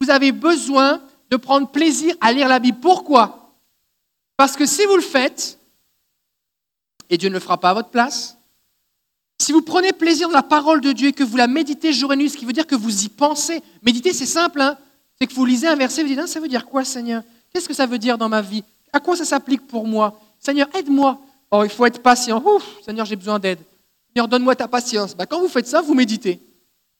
[0.00, 2.78] Vous avez besoin de prendre plaisir à lire la Bible.
[2.80, 3.54] Pourquoi?
[4.36, 5.58] Parce que si vous le faites,
[7.08, 8.36] et Dieu ne le fera pas à votre place,
[9.38, 12.12] si vous prenez plaisir dans la parole de Dieu et que vous la méditez jour
[12.12, 14.76] et nuit, ce qui veut dire que vous y pensez, méditer c'est simple, hein
[15.18, 17.22] c'est que vous lisez un verset, vous dites, ah, ça veut dire quoi Seigneur?
[17.52, 18.64] Qu'est-ce que ça veut dire dans ma vie?
[18.92, 20.20] À quoi ça s'applique pour moi?
[20.40, 21.16] Seigneur, aide-moi.
[21.50, 22.42] Oh, il faut être patient.
[22.44, 23.60] Ouf, Seigneur, j'ai besoin d'aide.
[24.14, 25.14] Seigneur, donne-moi ta patience.
[25.16, 26.38] Bah, quand vous faites ça, vous méditez.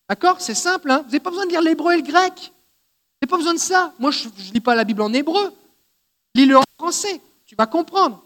[0.09, 0.40] D'accord?
[0.40, 0.98] C'est simple, hein?
[0.98, 2.33] Vous n'avez pas besoin de lire l'hébreu et le grec.
[2.35, 3.92] Vous n'avez pas besoin de ça.
[3.98, 5.53] Moi, je ne lis pas la Bible en hébreu.
[6.35, 7.20] Lis-le en français.
[7.44, 8.25] Tu vas comprendre.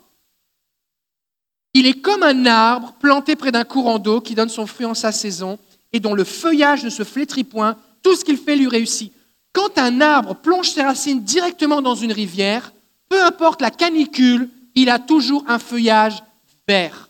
[1.75, 4.95] Il est comme un arbre planté près d'un courant d'eau qui donne son fruit en
[4.95, 5.59] sa saison
[5.93, 7.77] et dont le feuillage ne se flétrit point.
[8.03, 9.13] Tout ce qu'il fait lui réussit.
[9.53, 12.73] Quand un arbre plonge ses racines directement dans une rivière,
[13.09, 16.23] peu importe la canicule, il a toujours un feuillage
[16.69, 17.06] vert.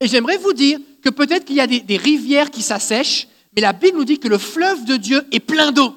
[0.00, 3.72] Et j'aimerais vous dire que peut-être qu'il y a des, rivières qui s'assèchent, mais la
[3.72, 5.94] Bible nous dit que le fleuve de Dieu est plein d'eau.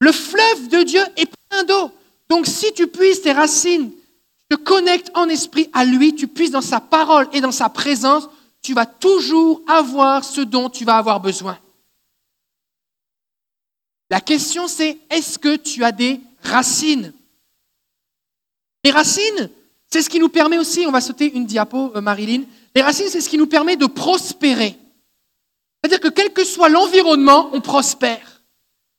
[0.00, 1.90] Le fleuve de Dieu est plein d'eau.
[2.28, 3.92] Donc si tu puises tes racines
[4.48, 8.28] te connectes en esprit à lui, tu puisses dans sa parole et dans sa présence,
[8.62, 11.58] tu vas toujours avoir ce dont tu vas avoir besoin.
[14.10, 17.12] La question c'est, est-ce que tu as des racines?
[18.84, 19.50] Les racines,
[19.90, 22.44] c'est ce qui nous permet aussi, on va sauter une diapo, euh, Marilyn,
[22.78, 24.78] les racines, c'est ce qui nous permet de prospérer.
[25.82, 28.44] C'est-à-dire que quel que soit l'environnement, on prospère.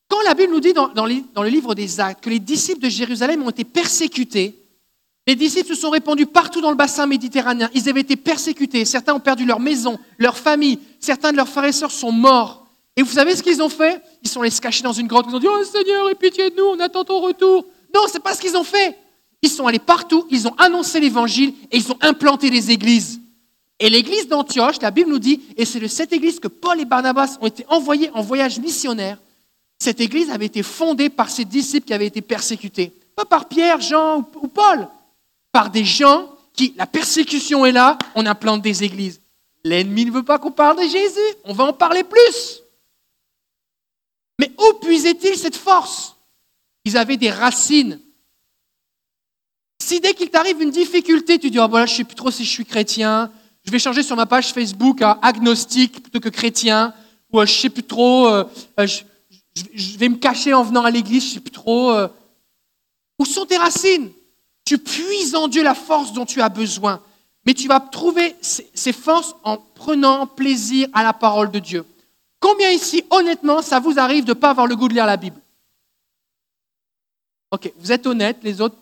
[0.10, 2.90] Quand la Bible nous dit dans, dans le livre des Actes que les disciples de
[2.90, 4.54] Jérusalem ont été persécutés,
[5.26, 7.70] les disciples se sont répandus partout dans le bassin méditerranéen.
[7.74, 8.84] Ils avaient été persécutés.
[8.84, 10.80] Certains ont perdu leur maison, leur famille.
[11.00, 12.68] Certains de leurs frères et sœurs sont morts.
[12.98, 14.02] Et vous savez ce qu'ils ont fait?
[14.24, 15.28] Ils sont allés se cacher dans une grotte.
[15.30, 17.66] Ils ont dit Oh Seigneur, aie pitié de nous, on attend ton retour.
[17.96, 18.98] Non, ce n'est pas ce qu'ils ont fait.
[19.42, 23.22] Ils sont allés partout, ils ont annoncé l'évangile et ils ont implanté des églises.
[23.80, 26.86] Et l'église d'Antioche, la Bible nous dit, et c'est de cette église que Paul et
[26.86, 29.18] Barnabas ont été envoyés en voyage missionnaire,
[29.80, 32.92] cette église avait été fondée par ces disciples qui avaient été persécutés.
[33.16, 34.90] Pas par Pierre, Jean ou Paul,
[35.54, 39.22] par des gens qui, la persécution est là, on implante des églises.
[39.64, 42.62] L'ennemi ne veut pas qu'on parle de Jésus, on va en parler plus.
[44.40, 46.16] Mais où puisait-il cette force?
[46.84, 48.00] Ils avaient des racines.
[49.82, 52.32] Si dès qu'il t'arrive une difficulté, tu dis, oh, voilà, je ne sais plus trop
[52.32, 53.32] si je suis chrétien,
[53.70, 56.92] je vais changer sur ma page Facebook à agnostique plutôt que chrétien,
[57.32, 58.44] ou euh, je sais plus trop, euh,
[58.80, 61.94] euh, je, vais me cacher en venant à l'église, je sais plus trop.
[63.20, 64.10] où sont tes racines?
[64.66, 67.00] Tu puises en Dieu la force dont tu as besoin.
[67.46, 71.86] Mais tu vas trouver ces forces en prenant plaisir à la parole de Dieu.
[72.40, 75.18] Combien ici, honnêtement, ça vous arrive de ne pas avoir le goût de lire la
[75.18, 75.40] Bible?
[77.52, 78.78] Ok, vous êtes honnête, les autres,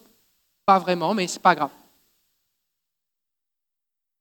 [0.65, 1.71] Pas vraiment, mais c'est pas grave.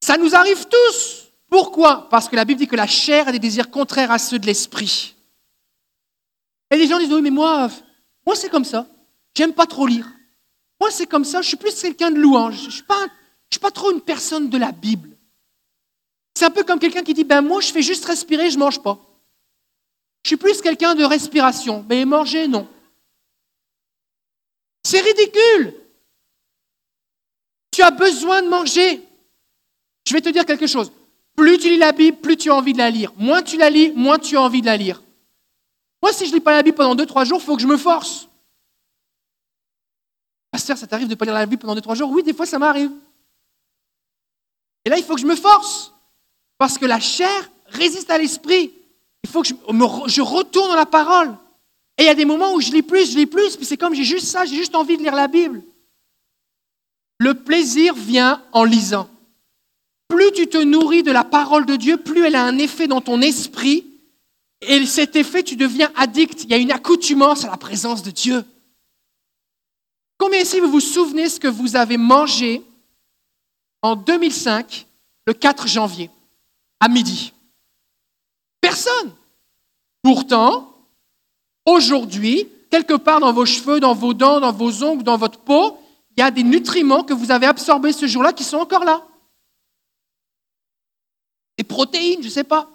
[0.07, 1.33] Ça nous arrive tous.
[1.51, 2.09] Pourquoi?
[2.09, 4.47] Parce que la Bible dit que la chair a des désirs contraires à ceux de
[4.47, 5.16] l'esprit.
[6.71, 7.69] Et les gens disent, oui, mais moi,
[8.25, 8.87] moi c'est comme ça.
[9.35, 10.07] J'aime pas trop lire.
[10.81, 11.42] Moi, c'est comme ça.
[11.42, 12.61] Je suis plus quelqu'un de louange.
[12.61, 13.05] Je ne suis, pas,
[13.51, 15.11] suis pas trop une personne de la Bible.
[16.37, 18.61] C'est un peu comme quelqu'un qui dit, ben moi, je fais juste respirer, je ne
[18.61, 19.01] mange pas.
[20.23, 21.85] Je suis plus quelqu'un de respiration.
[21.88, 22.69] Mais manger, non.
[24.85, 25.75] C'est ridicule.
[27.73, 29.06] Tu as besoin de manger.
[30.07, 30.92] Je vais te dire quelque chose.
[31.37, 33.12] Plus tu lis la Bible, plus tu as envie de la lire.
[33.16, 35.03] Moins tu la lis, moins tu as envie de la lire.
[36.03, 37.66] Moi, si je ne lis pas la Bible pendant 2-3 jours, il faut que je
[37.66, 38.29] me force.
[40.51, 42.11] Pasteur, ça t'arrive de ne pas lire la Bible pendant 2-3 jours?
[42.11, 42.90] Oui, des fois, ça m'arrive.
[44.85, 45.92] Et là, il faut que je me force.
[46.57, 48.73] Parce que la chair résiste à l'esprit.
[49.25, 51.37] Il faut que je, retourne dans la parole.
[51.99, 53.77] Et il y a des moments où je lis plus, je lis plus, puis c'est
[53.77, 55.62] comme j'ai juste ça, j'ai juste envie de lire la Bible.
[57.19, 59.09] Le plaisir vient en lisant.
[60.09, 63.01] Plus tu te nourris de la parole de Dieu, plus elle a un effet dans
[63.01, 63.85] ton esprit
[64.62, 66.45] et cet effet, tu deviens addict.
[66.45, 68.45] Il y a une accoutumance à la présence de Dieu.
[70.19, 72.62] Combien ici vous vous souvenez ce que vous avez mangé
[73.83, 74.87] en 2005,
[75.27, 76.11] le 4 janvier,
[76.81, 77.33] à midi?
[78.61, 79.12] Personne.
[80.03, 80.75] Pourtant,
[81.66, 85.79] aujourd'hui, quelque part dans vos cheveux, dans vos dents, dans vos ongles, dans votre peau,
[86.16, 89.07] il y a des nutriments que vous avez absorbés ce jour-là qui sont encore là.
[91.77, 92.71] Protéines, je ne sais pas.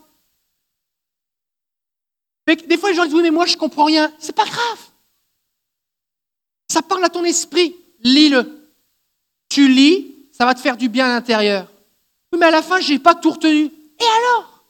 [2.46, 4.14] Des fois, les gens disent Oui, mais moi, je ne comprends rien.
[4.20, 4.80] C'est pas grave.
[6.68, 7.76] Ça parle à ton esprit.
[8.04, 8.70] Lis-le.
[9.50, 11.68] Tu lis, ça va te faire du bien à l'intérieur.
[12.32, 13.64] Oui, mais à la fin, je n'ai pas tout retenu.
[13.64, 14.64] Et alors?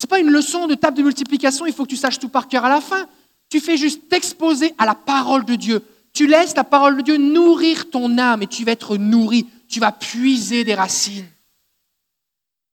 [0.00, 2.30] Ce n'est pas une leçon de table de multiplication, il faut que tu saches tout
[2.30, 3.06] par cœur à la fin.
[3.50, 5.84] Tu fais juste t'exposer à la parole de Dieu.
[6.14, 9.46] Tu laisses la parole de Dieu nourrir ton âme et tu vas être nourri.
[9.68, 11.28] Tu vas puiser des racines.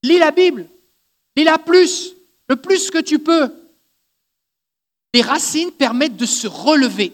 [0.06, 0.68] Lis la Bible.
[1.36, 2.14] Lis-la plus
[2.48, 3.52] le plus que tu peux.
[5.14, 7.14] Les racines permettent de se relever.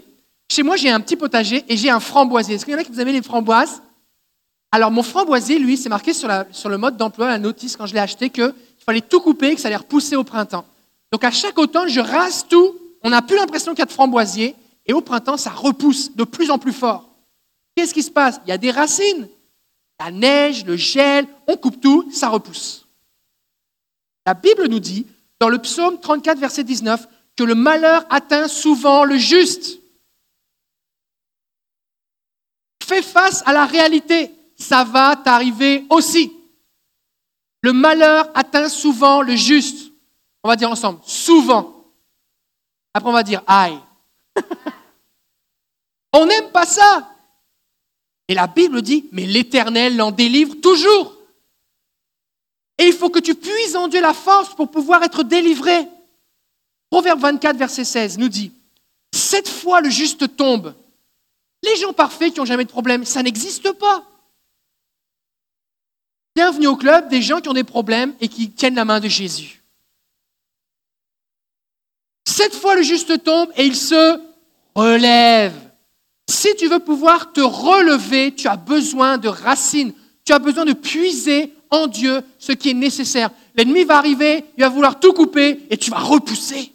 [0.52, 2.56] Chez moi, j'ai un petit potager et j'ai un framboisier.
[2.56, 3.82] Est-ce qu'il y en a qui vous aimez les framboises?
[4.74, 8.00] Alors, mon framboisier, lui, c'est marqué sur, le mode d'emploi, la notice, quand je l'ai
[8.00, 8.54] acheté, qu'il
[8.86, 10.66] fallait tout couper, que ça allait repousser au printemps.
[11.14, 12.76] Donc, à chaque automne, je rase tout.
[13.04, 14.56] On n'a plus l'impression qu'il y a de framboisier.
[14.86, 17.08] Et au printemps, ça repousse de plus en plus fort.
[17.76, 18.42] Qu'est-ce qui se passe?
[18.46, 19.30] Il y a des racines.
[20.04, 22.88] La neige, le gel, on coupe tout, ça repousse.
[24.26, 25.06] La Bible nous dit
[25.40, 29.78] dans le psaume 34, verset 19, que le malheur atteint souvent le juste.
[32.84, 36.36] Fais face à la réalité, ça va t'arriver aussi.
[37.62, 39.92] Le malheur atteint souvent le juste.
[40.44, 41.86] On va dire ensemble, souvent.
[42.96, 43.78] Après, on va dire aïe.
[46.14, 47.11] on n'aime pas ça.
[48.32, 51.18] Et la Bible dit, mais l'Éternel l'en délivre toujours.
[52.78, 55.86] Et il faut que tu puises en Dieu la force pour pouvoir être délivré.
[56.90, 58.54] Proverbe 24, verset 16 nous dit,
[59.14, 60.74] Cette fois le juste tombe.
[61.62, 64.06] Les gens parfaits qui n'ont jamais de problème, ça n'existe pas.
[66.34, 69.10] Bienvenue au club des gens qui ont des problèmes et qui tiennent la main de
[69.10, 69.62] Jésus.
[72.26, 74.22] Cette fois le juste tombe et il se
[74.74, 75.71] relève.
[76.32, 79.92] Si tu veux pouvoir te relever, tu as besoin de racines,
[80.24, 83.32] tu as besoin de puiser en Dieu ce qui est nécessaire.
[83.54, 86.72] L'ennemi va arriver, il va vouloir tout couper et tu vas repousser.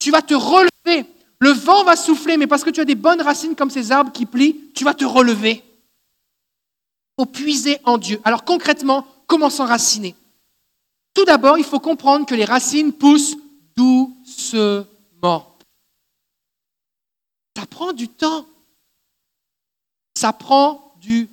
[0.00, 1.06] Tu vas te relever.
[1.38, 4.10] Le vent va souffler, mais parce que tu as des bonnes racines comme ces arbres
[4.10, 5.62] qui plient, tu vas te relever.
[5.62, 8.20] Il faut puiser en Dieu.
[8.24, 10.16] Alors concrètement, comment s'enraciner?
[11.14, 13.36] Tout d'abord, il faut comprendre que les racines poussent
[13.76, 15.56] doucement.
[17.56, 18.44] Ça prend du temps.
[20.16, 21.28] Ça prend du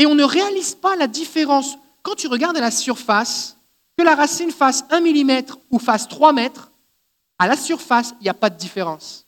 [0.00, 1.76] et on ne réalise pas la différence.
[2.02, 3.58] Quand tu regardes à la surface,
[3.98, 6.72] que la racine fasse 1 mm ou fasse 3 mètres,
[7.38, 9.26] à la surface, il n'y a pas de différence.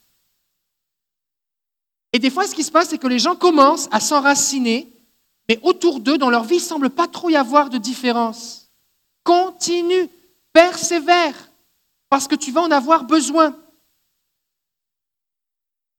[2.11, 4.91] Et des fois, ce qui se passe, c'est que les gens commencent à s'enraciner,
[5.47, 8.71] mais autour d'eux, dans leur vie, il ne semble pas trop y avoir de différence.
[9.23, 10.09] Continue,
[10.53, 11.35] persévère,
[12.09, 13.55] parce que tu vas en avoir besoin.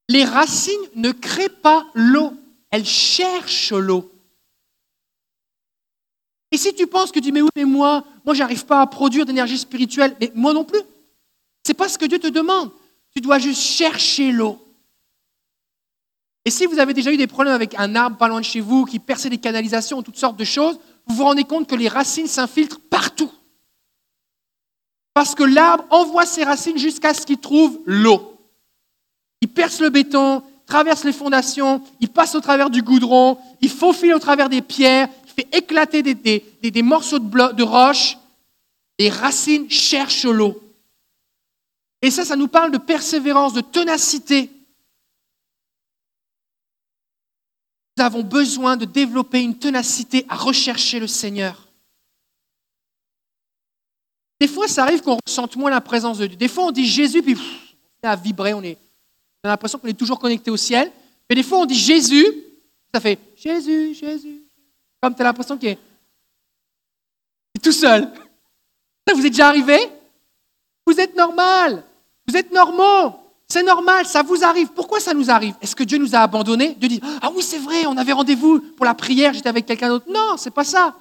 [0.08, 2.32] Les racines ne créent pas l'eau,
[2.70, 4.10] elles cherchent l'eau.
[6.50, 8.86] Et si tu penses que tu dis, mais oui, mais moi, moi, j'arrive pas à
[8.86, 10.80] produire d'énergie spirituelle, mais moi non plus.
[11.66, 12.70] C'est pas ce que Dieu te demande.
[13.14, 14.60] Tu dois juste chercher l'eau.
[16.44, 18.60] Et si vous avez déjà eu des problèmes avec un arbre pas loin de chez
[18.60, 21.88] vous qui perçait des canalisations, toutes sortes de choses, vous vous rendez compte que les
[21.88, 23.32] racines s'infiltrent partout.
[25.14, 28.33] Parce que l'arbre envoie ses racines jusqu'à ce qu'il trouve l'eau.
[29.40, 34.14] Il perce le béton, traverse les fondations, il passe au travers du goudron, il faufile
[34.14, 38.16] au travers des pierres, il fait éclater des, morceaux de, roche,
[38.98, 40.60] les racines cherchent l'eau.
[42.02, 44.50] Et ça, ça nous parle de persévérance, de ténacité.
[47.96, 51.68] Nous avons besoin de développer une ténacité à rechercher le Seigneur.
[54.40, 56.36] Des fois, ça arrive qu'on ressente moins la présence de Dieu.
[56.36, 57.36] Des fois, on dit Jésus, puis
[58.02, 58.78] on a vibré, on, est,
[59.44, 60.90] on a l'impression qu'on est toujours connecté au ciel.
[61.28, 62.26] Mais des fois, on dit Jésus,
[62.92, 64.42] ça fait Jésus, Jésus.
[65.02, 65.78] Comme tu as l'impression qu'il est
[67.62, 68.10] tout seul.
[69.06, 69.78] Ça vous est déjà arrivé?
[70.86, 71.84] Vous êtes normal.
[72.26, 73.14] Vous êtes normaux.
[73.46, 74.68] C'est normal, ça vous arrive.
[74.68, 75.54] Pourquoi ça nous arrive?
[75.60, 76.74] Est-ce que Dieu nous a abandonnés?
[76.74, 79.88] Dieu dit Ah oui, c'est vrai, on avait rendez-vous pour la prière, j'étais avec quelqu'un
[79.88, 80.06] d'autre.
[80.08, 80.96] Non, c'est pas ça.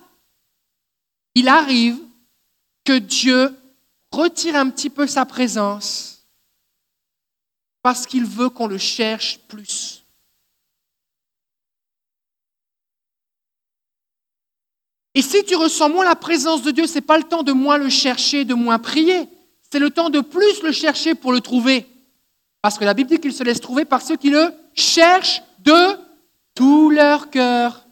[1.35, 1.97] Il arrive
[2.83, 3.55] que Dieu
[4.11, 6.12] retire un petit peu sa présence
[7.83, 10.03] parce qu'il veut qu'on le cherche plus.
[15.13, 17.51] Et si tu ressens moins la présence de Dieu, ce n'est pas le temps de
[17.51, 19.27] moins le chercher, de moins prier.
[19.69, 21.85] C'est le temps de plus le chercher pour le trouver.
[22.61, 25.99] Parce que la Bible dit qu'il se laisse trouver par ceux qui le cherchent de
[26.55, 27.82] tout leur cœur.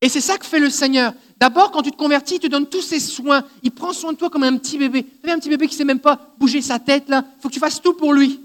[0.00, 1.12] Et c'est ça que fait le Seigneur.
[1.38, 3.44] D'abord, quand tu te convertis, il te donne tous ses soins.
[3.62, 5.06] Il prend soin de toi comme un petit bébé.
[5.22, 7.24] Tu un petit bébé qui ne sait même pas bouger sa tête, là.
[7.36, 8.40] Il faut que tu fasses tout pour lui.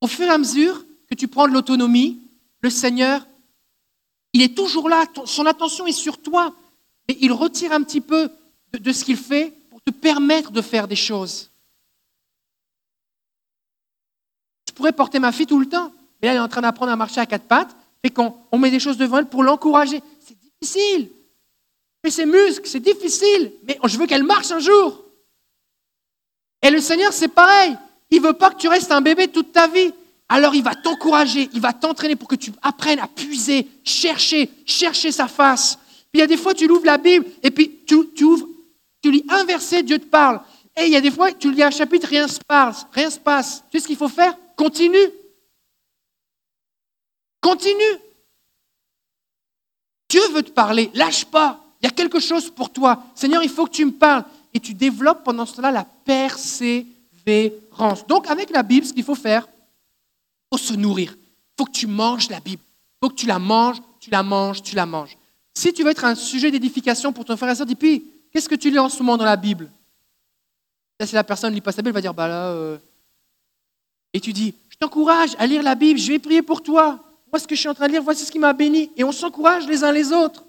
[0.00, 2.20] Au fur et à mesure que tu prends de l'autonomie,
[2.60, 3.26] le Seigneur,
[4.32, 5.04] il est toujours là.
[5.24, 6.54] Son attention est sur toi.
[7.08, 8.30] Mais il retire un petit peu
[8.72, 11.50] de, ce qu'il fait pour te permettre de faire des choses.
[14.68, 15.92] Je pourrais porter ma fille tout le temps.
[16.20, 18.58] Mais là, elle est en train d'apprendre à marcher à quatre pattes et qu'on on
[18.58, 20.00] met des choses devant elle pour l'encourager.
[20.20, 21.10] C'est difficile.
[22.04, 23.52] Mais ses muscles, c'est difficile.
[23.66, 25.04] Mais je veux qu'elle marche un jour.
[26.62, 27.76] Et le Seigneur, c'est pareil.
[28.10, 29.92] Il veut pas que tu restes un bébé toute ta vie.
[30.28, 35.10] Alors il va t'encourager, il va t'entraîner pour que tu apprennes à puiser, chercher, chercher
[35.10, 35.78] sa face.
[36.12, 38.46] Puis il y a des fois, tu l'ouvres la Bible et puis tu, tu ouvres,
[39.02, 40.40] tu lis inversé, Dieu te parle.
[40.76, 43.18] Et il y a des fois, tu lis un chapitre, rien se passe, rien se
[43.18, 43.64] passe.
[43.70, 44.36] Tu sais ce qu'il faut faire?
[44.54, 44.98] Continue.
[47.48, 47.98] Continue.
[50.10, 51.58] Dieu veut te parler, lâche pas.
[51.80, 53.02] Il y a quelque chose pour toi.
[53.14, 54.24] Seigneur, il faut que tu me parles.
[54.52, 58.06] Et tu développes pendant cela la persévérance.
[58.06, 61.16] Donc avec la Bible, ce qu'il faut faire, il faut se nourrir.
[61.16, 62.60] Il faut que tu manges la Bible.
[62.66, 65.16] Il faut que tu la manges, tu la manges, tu la manges.
[65.54, 68.50] Si tu veux être un sujet d'édification pour ton frère et soeur, dis puis, qu'est-ce
[68.50, 69.70] que tu lis en ce moment dans la Bible?
[71.00, 72.76] Là, si la personne ne lit pas sa Bible, elle va dire, bah là, euh.
[74.12, 77.38] et tu dis, je t'encourage à lire la Bible, je vais prier pour toi moi,
[77.38, 78.90] ce que je suis en train de lire, voici ce qui m'a béni.
[78.96, 80.44] Et on s'encourage les uns les autres.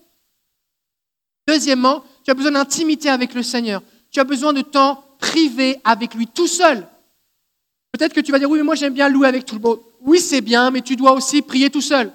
[1.48, 3.82] Deuxièmement, tu as besoin d'intimité avec le Seigneur.
[4.12, 6.88] Tu as besoin de temps privé avec lui tout seul.
[7.92, 9.80] Peut-être que tu vas dire, oui, mais moi j'aime bien louer avec tout le monde.
[10.02, 12.14] Oui, c'est bien, mais tu dois aussi prier tout seul.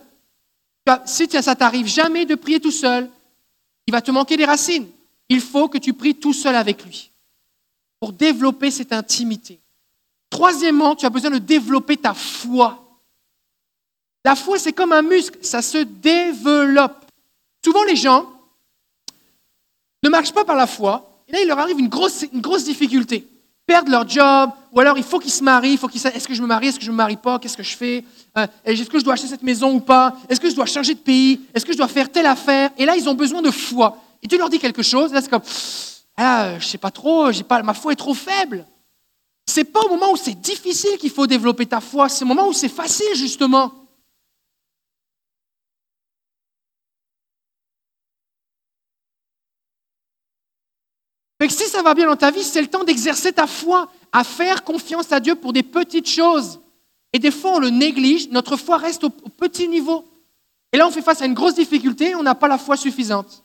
[1.05, 3.11] Si ça t'arrive jamais de prier tout seul,
[3.87, 4.87] il va te manquer des racines.
[5.29, 7.11] Il faut que tu pries tout seul avec lui
[8.00, 9.61] pour développer cette intimité.
[10.31, 12.84] Troisièmement, tu as besoin de développer ta foi.
[14.25, 17.05] La foi, c'est comme un muscle, ça se développe.
[17.63, 18.27] Souvent, les gens
[20.03, 23.27] ne marchent pas par la foi, et là, il leur arrive une grosse, difficulté.
[23.67, 26.35] Perdent leur job, ou alors il faut qu'ils se marient, il faut qu'ils est-ce que
[26.35, 28.05] je me marie, est-ce que je ne me marie pas, qu'est-ce que je fais,
[28.37, 30.95] euh, est-ce que je dois acheter cette maison ou pas, est-ce que je dois changer
[30.95, 33.51] de pays, est-ce que je dois faire telle affaire, et là, ils ont besoin de
[33.51, 33.99] foi.
[34.23, 35.43] Et tu leur dis quelque chose, là, c'est comme,
[36.17, 38.67] ah, je sais pas trop, pas, ma foi est trop faible.
[39.47, 42.49] C'est pas au moment où c'est difficile qu'il faut développer ta foi, c'est au moment
[42.49, 43.84] où c'est facile, justement.
[51.51, 54.63] Si ça va bien dans ta vie, c'est le temps d'exercer ta foi, à faire
[54.65, 56.61] confiance à Dieu pour des petites choses.
[57.13, 60.05] Et des fois, on le néglige, notre foi reste au, petit niveau.
[60.73, 63.45] Et là, on fait face à une grosse difficulté, on n'a pas la foi suffisante.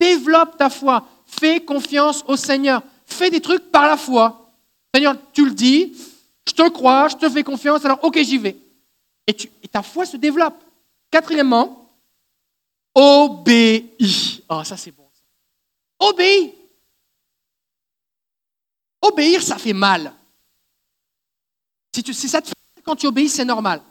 [0.00, 4.50] Développe ta foi, fais confiance au Seigneur, fais des trucs par la foi.
[4.94, 5.92] Seigneur, tu le dis,
[6.46, 8.56] je te crois, je te fais confiance, alors ok, j'y vais.
[9.26, 9.34] Et,
[9.70, 10.60] ta foi se développe.
[11.10, 11.88] Quatrièmement,
[12.94, 14.42] obéis.
[14.48, 15.06] Oh, ça c'est bon.
[15.98, 16.52] Obéis.
[19.02, 20.14] Obéir, ça fait mal.
[21.94, 23.82] Si, tu, ça te fait mal quand tu obéis, c'est normal.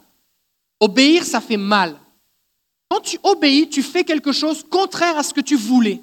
[0.80, 1.98] Obéir, ça fait mal.
[2.88, 6.00] Quand tu obéis, tu fais quelque chose contraire à ce que tu voulais.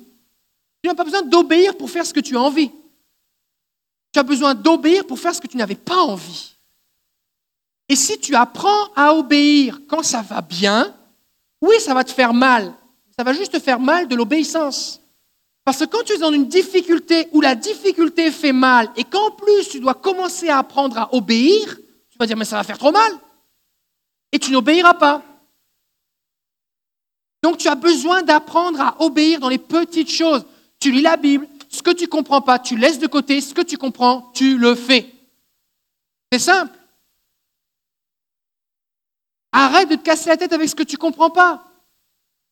[0.82, 2.72] Tu n'as pas besoin d'obéir pour faire ce que tu as envie.
[4.12, 6.56] Tu as besoin d'obéir pour faire ce que tu n'avais pas envie.
[7.90, 10.96] Et si tu apprends à obéir quand ça va bien,
[11.62, 12.74] oui, ça va te faire mal.
[13.18, 14.99] Ça va juste te faire mal de l'obéissance.
[15.70, 19.30] Parce que quand tu es dans une difficulté où la difficulté fait mal et qu'en
[19.30, 21.78] plus tu dois commencer à apprendre à obéir,
[22.10, 23.12] tu vas dire mais ça va faire trop mal.
[24.32, 25.22] Et tu n'obéiras pas.
[27.44, 30.44] Donc tu as besoin d'apprendre à obéir dans les petites choses.
[30.80, 33.54] Tu lis la Bible, ce que tu ne comprends pas, tu laisses de côté, ce
[33.54, 35.14] que tu comprends, tu le fais.
[36.32, 36.76] C'est simple.
[39.52, 41.64] Arrête de te casser la tête avec ce que tu ne comprends pas.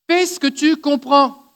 [0.08, 1.47] Fais ce que tu comprends.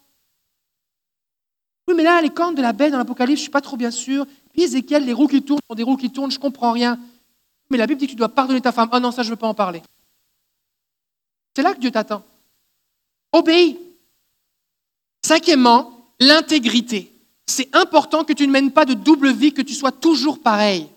[1.95, 3.91] Mais là, les cornes de la baie dans l'Apocalypse, je ne suis pas trop bien
[3.91, 4.25] sûr.
[4.53, 6.99] Puis Ézéchiel, les roues qui tournent sont des roues qui tournent, je ne comprends rien.
[7.69, 8.89] Mais la Bible dit que tu dois pardonner ta femme.
[8.91, 9.81] Oh non, ça, je ne veux pas en parler.
[11.55, 12.23] C'est là que Dieu t'attend.
[13.31, 13.77] Obéis.
[15.23, 17.13] Cinquièmement, l'intégrité.
[17.45, 20.87] C'est important que tu ne mènes pas de double vie, que tu sois toujours pareil.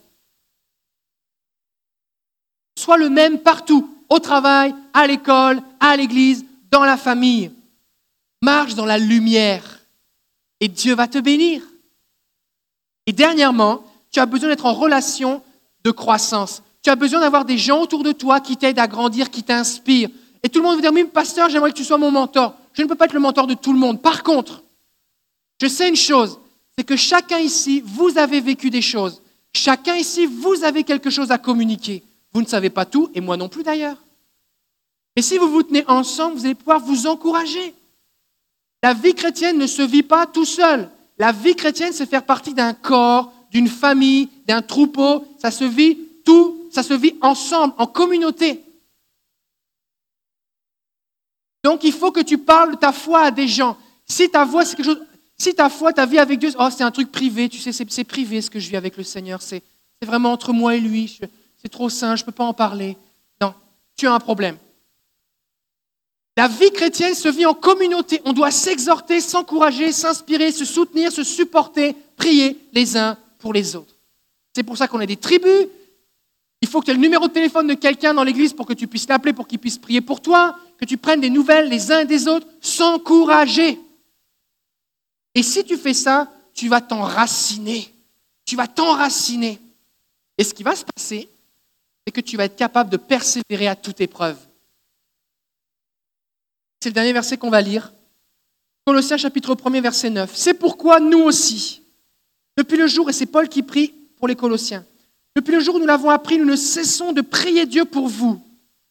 [2.79, 7.51] Sois le même partout, au travail, à l'école, à l'église, dans la famille.
[8.43, 9.84] Marche dans la lumière
[10.65, 11.61] et Dieu va te bénir.
[13.05, 15.43] Et dernièrement, tu as besoin d'être en relation
[15.85, 16.63] de croissance.
[16.83, 20.09] Tu as besoin d'avoir des gens autour de toi qui t'aident à grandir, qui t'inspirent.
[20.43, 22.55] Et tout le monde veut dire, mais pasteur, j'aimerais que tu sois mon mentor.
[22.73, 24.01] Je ne peux pas être le mentor de tout le monde.
[24.01, 24.63] Par contre,
[25.61, 26.39] je sais une chose,
[26.79, 29.21] c'est que chacun ici, vous avez vécu des choses.
[29.53, 32.03] Chacun ici, vous avez quelque chose à communiquer.
[32.33, 33.99] Vous ne savez pas tout, et moi non plus d'ailleurs.
[35.15, 37.75] Et si vous vous tenez ensemble, vous allez pouvoir vous encourager.
[38.85, 40.91] La vie chrétienne ne se vit pas tout seul.
[41.17, 45.27] La vie chrétienne, c'est faire partie d'un corps, d'une famille, d'un troupeau.
[45.39, 48.63] Ça se vit tout, ça se vit ensemble, en communauté.
[51.63, 53.79] Donc il faut que tu parles ta foi à des gens.
[54.05, 54.45] Si ta
[55.71, 58.51] foi, ta vie avec Dieu, oh, c'est un truc privé, tu sais, c'est privé ce
[58.51, 59.63] que je vis avec le Seigneur, c'est
[60.03, 61.19] vraiment entre moi et lui,
[61.57, 62.99] c'est trop saint, je ne peux pas en parler.
[63.41, 63.55] Non,
[63.97, 64.59] tu as un problème.
[66.37, 68.21] La vie chrétienne se vit en communauté.
[68.25, 73.95] On doit s'exhorter, s'encourager, s'inspirer, se soutenir, se supporter, prier les uns pour les autres.
[74.55, 75.69] C'est pour ça qu'on a des tribus.
[76.61, 78.73] Il faut que tu aies le numéro de téléphone de quelqu'un dans l'église pour que
[78.73, 81.93] tu puisses l'appeler, pour qu'il puisse prier pour toi, que tu prennes des nouvelles les
[81.93, 83.79] uns des autres, s'encourager.
[85.35, 87.93] Et si tu fais ça, tu vas t'enraciner.
[88.45, 89.61] Tu vas t'enraciner.
[90.39, 91.29] Et ce qui va se passer,
[92.07, 94.39] c'est que tu vas être capable de persévérer à toute épreuve.
[96.85, 97.95] C'est le dernier verset qu'on va lire.
[98.85, 100.31] Colossiens chapitre 1 verset 9.
[100.35, 101.81] C'est pourquoi nous aussi,
[102.59, 104.85] depuis le jour, et c'est Paul qui prie pour les Colossiens,
[105.35, 108.39] depuis le jour où nous l'avons appris, nous ne cessons de prier Dieu pour vous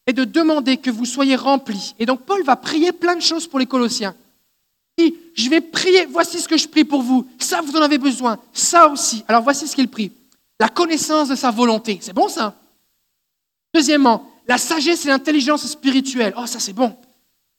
[0.08, 1.94] et de demander que vous soyez remplis.
[2.00, 4.16] Et donc Paul va prier plein de choses pour les Colossiens.
[4.98, 7.28] Il dit, je vais prier, voici ce que je prie pour vous.
[7.38, 8.40] Ça, vous en avez besoin.
[8.52, 9.22] Ça aussi.
[9.28, 10.10] Alors voici ce qu'il prie.
[10.58, 12.00] La connaissance de sa volonté.
[12.02, 12.56] C'est bon ça?
[13.72, 16.34] Deuxièmement, la sagesse et l'intelligence spirituelle.
[16.36, 16.96] Oh, ça c'est bon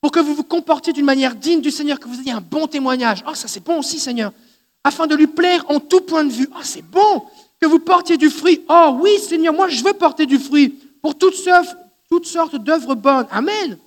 [0.06, 2.68] pour que vous vous comportiez d'une manière digne du Seigneur, que vous ayez un bon
[2.68, 3.24] témoignage.
[3.28, 4.32] Oh, ça c'est bon aussi, Seigneur.
[4.84, 6.47] Afin de lui plaire en tout point de vue.
[6.56, 7.24] Oh, c'est bon.
[7.60, 8.62] Que vous portiez du fruit.
[8.70, 10.70] Oh oui, Seigneur, moi je veux porter du fruit
[11.01, 11.76] pour toutes sortes,
[12.08, 13.26] toutes sortes d'œuvres bonnes.
[13.32, 13.80] Amen.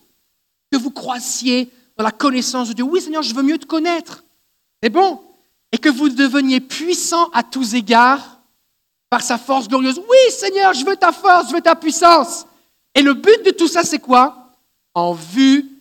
[0.73, 2.85] Que vous croissiez dans la connaissance de Dieu.
[2.85, 4.25] Oui, Seigneur, je veux mieux te connaître.
[4.83, 5.21] C'est bon.
[5.71, 8.41] Et que vous deveniez puissant à tous égards
[9.09, 10.01] par sa force glorieuse.
[10.01, 12.45] Oui, Seigneur, je veux ta force, je veux ta puissance.
[12.97, 14.51] Et le but de tout ça, c'est quoi?
[14.95, 15.78] En vue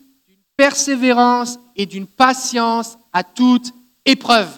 [0.58, 3.72] persévérance et d'une patience à toute
[4.04, 4.50] épreuve.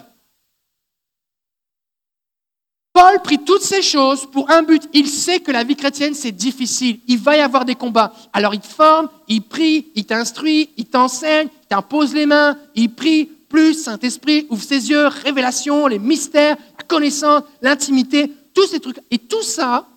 [2.91, 4.89] Paul prit toutes ces choses pour un but.
[4.93, 6.99] Il sait que la vie chrétienne, c'est difficile.
[7.07, 8.13] Il va y avoir des combats.
[8.33, 12.93] Alors il te forme, il prie, il t'instruit, il t'enseigne, il t'impose les mains, il
[12.93, 18.99] prie plus, Saint-Esprit, ouvre ses yeux, révélation, les mystères, la connaissance, l'intimité, tous ces trucs.
[19.11, 19.87] Et tout ça,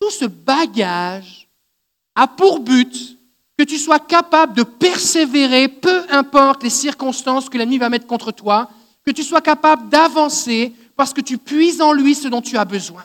[0.00, 1.48] tout ce bagage
[2.14, 3.17] a pour but
[3.58, 8.30] que tu sois capable de persévérer, peu importe les circonstances que l'ennemi va mettre contre
[8.30, 8.70] toi,
[9.04, 12.64] que tu sois capable d'avancer parce que tu puises en lui ce dont tu as
[12.64, 13.04] besoin.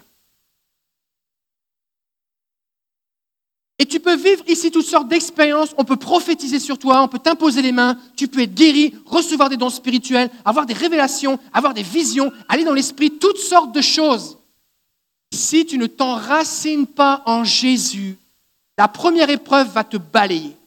[3.79, 7.19] Et tu peux vivre ici toutes sortes d'expériences, on peut prophétiser sur toi, on peut
[7.19, 11.73] t'imposer les mains, tu peux être guéri, recevoir des dons spirituels, avoir des révélations, avoir
[11.73, 14.37] des visions, aller dans l'esprit, toutes sortes de choses.
[15.33, 18.17] Si tu ne t'enracines pas en Jésus,
[18.77, 20.57] la première épreuve va te balayer.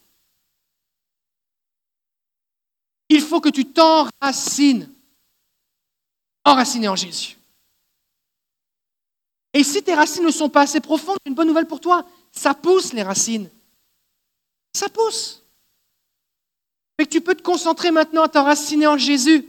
[3.08, 4.92] Il faut que tu t'enracines,
[6.44, 7.36] enraciné en Jésus.
[9.52, 12.52] Et si tes racines ne sont pas assez profondes, une bonne nouvelle pour toi, ça
[12.52, 13.48] pousse les racines.
[14.74, 15.42] Ça pousse.
[16.98, 19.46] Mais tu peux te concentrer maintenant à t'enraciner en Jésus.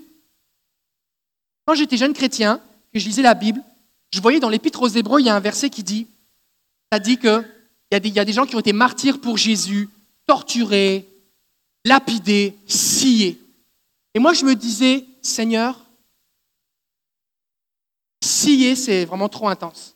[1.65, 2.61] Quand j'étais jeune chrétien,
[2.93, 3.61] que je lisais la Bible,
[4.13, 6.07] je voyais dans l'Épître aux Hébreux, il y a un verset qui dit,
[6.91, 7.43] ça dit que
[7.91, 9.89] il y, a des, gens qui ont été martyrs pour Jésus,
[10.25, 11.07] torturés,
[11.85, 13.41] lapidés, sciés.
[14.13, 15.85] Et moi, je me disais, Seigneur,
[18.21, 19.95] scier, c'est vraiment trop intense.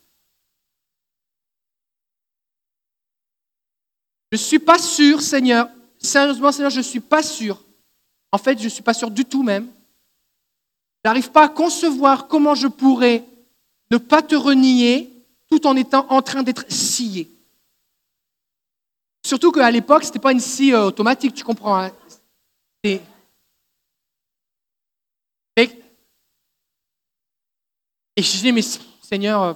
[4.30, 5.68] Je ne suis pas sûr, Seigneur,
[5.98, 7.62] sérieusement, Seigneur, je ne suis pas sûr.
[8.30, 9.68] En fait, je ne suis pas sûr du tout même.
[11.04, 13.24] Je n'arrive pas à concevoir comment je pourrais
[13.90, 15.10] ne pas te renier
[15.50, 17.30] tout en étant en train d'être scié.
[19.24, 21.78] Surtout qu'à l'époque, ce n'était pas une scie euh, automatique, tu comprends.
[21.78, 21.92] Hein.
[22.84, 23.00] Et,
[28.16, 28.62] je dis, mais
[29.00, 29.54] Seigneur, euh,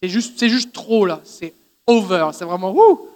[0.00, 1.54] c'est juste, juste trop là, c'est
[1.86, 3.08] over, c'est vraiment ouh.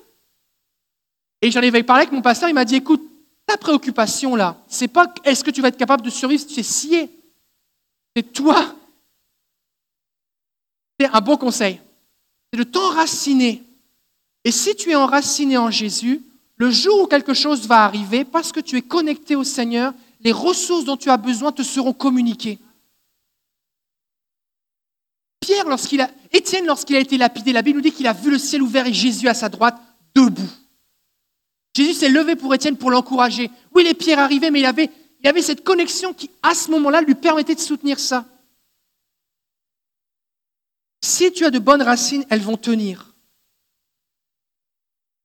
[1.41, 3.03] Et j'en avais parlé avec mon pasteur, il m'a dit, écoute,
[3.47, 6.61] ta préoccupation là, c'est pas est-ce que tu vas être capable de survivre si tu
[6.61, 7.11] es scié?
[8.15, 8.75] C'est toi.
[10.99, 11.81] C'est un bon conseil.
[12.53, 13.63] C'est de t'enraciner.
[14.45, 16.22] Et si tu es enraciné en Jésus,
[16.57, 20.32] le jour où quelque chose va arriver, parce que tu es connecté au Seigneur, les
[20.32, 22.59] ressources dont tu as besoin te seront communiquées.
[25.40, 28.30] Pierre, lorsqu'il a, Étienne, lorsqu'il a été lapidé, la Bible nous dit qu'il a vu
[28.30, 29.76] le ciel ouvert et Jésus à sa droite,
[30.14, 30.51] debout.
[31.74, 33.51] Jésus s'est levé pour Étienne pour l'encourager.
[33.74, 34.90] Oui, les pierres arrivaient, mais il avait,
[35.20, 38.26] il avait cette connexion qui, à ce moment-là, lui permettait de soutenir ça.
[41.05, 43.12] Si tu as de bonnes racines, elles vont tenir.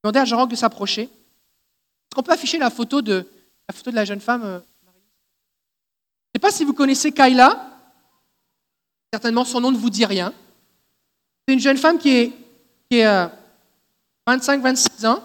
[0.08, 1.02] Demandez à Jean-Roch de s'approcher.
[1.02, 3.28] Est-ce qu'on peut afficher la photo de
[3.68, 4.94] la, photo de la jeune femme euh, Je ne
[6.36, 7.70] sais pas si vous connaissez Kayla.
[9.12, 10.34] Certainement, son nom ne vous dit rien.
[11.46, 12.32] C'est une jeune femme qui est,
[12.90, 13.30] qui est
[14.26, 15.24] 25-26 euh, ans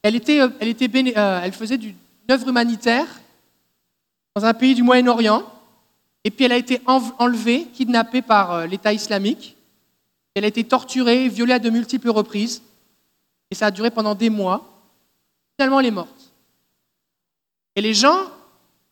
[0.00, 1.94] elle, euh, faisait une
[2.30, 3.06] œuvre humanitaire
[4.34, 5.42] dans un pays du Moyen-Orient,
[6.24, 9.58] et puis elle a été enlevée, kidnappée par l'État islamique.
[10.34, 12.62] Elle a été torturée, violée à de multiples reprises,
[13.52, 14.66] et ça a duré pendant des mois.
[15.58, 16.32] Finalement, elle est morte.
[17.76, 18.18] Et les gens,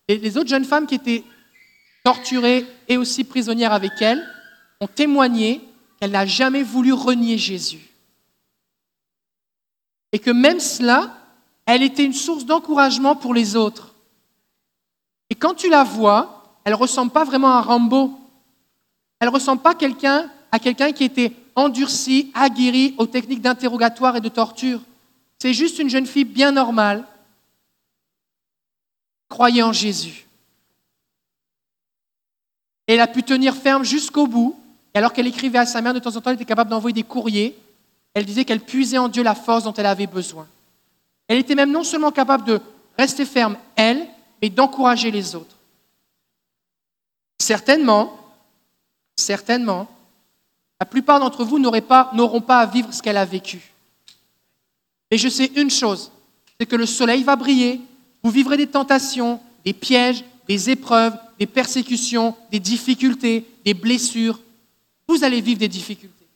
[0.07, 1.25] les autres jeunes femmes qui étaient
[2.05, 4.23] torturées et aussi prisonnières avec elle,
[4.83, 5.67] ont témoigné
[5.99, 7.89] qu'elle n'a jamais voulu renier Jésus
[10.13, 11.17] et que même cela,
[11.65, 13.95] elle était une source d'encouragement pour les autres.
[15.31, 18.19] Et quand tu la vois, elle ne ressemble pas vraiment à Rambo.
[19.21, 24.29] Elle ne ressemble pas à quelqu'un qui était endurci, aguerri aux techniques d'interrogatoire et de
[24.29, 24.81] torture.
[25.39, 27.05] C'est juste une jeune fille bien normale,
[29.29, 30.27] croyant en Jésus.
[32.87, 34.59] Elle a pu tenir ferme jusqu'au bout.
[34.93, 36.95] Et alors qu'elle écrivait à sa mère, de temps en temps, elle était capable d'envoyer
[36.95, 37.57] des courriers
[38.15, 40.49] elle disait qu'elle puisait en Dieu la force dont elle avait besoin.
[41.29, 42.61] Elle était même non seulement capable de
[42.99, 44.07] rester ferme, elle,
[44.43, 45.57] mais d'encourager les autres.
[47.39, 48.19] Certainement,
[49.17, 49.89] certainement,
[50.81, 52.11] la plupart d'entre vous n'auront pas,
[52.47, 53.61] pas à vivre ce qu'elle a vécu.
[55.11, 56.11] Mais je sais une chose,
[56.59, 57.81] c'est que le soleil va briller,
[58.23, 64.41] vous vivrez des tentations, des pièges, des épreuves, des persécutions, des difficultés, des blessures.
[65.07, 66.27] Vous allez vivre des difficultés.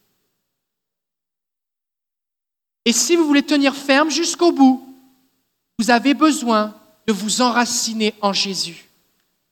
[2.84, 4.86] Et si vous voulez tenir ferme jusqu'au bout,
[5.78, 6.74] vous avez besoin
[7.06, 8.84] de vous enraciner en Jésus.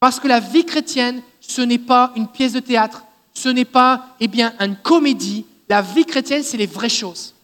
[0.00, 3.04] Parce que la vie chrétienne, ce n'est pas une pièce de théâtre,
[3.42, 5.44] ce n'est pas eh bien, une comédie.
[5.68, 7.34] La vie chrétienne, c'est les vraies choses.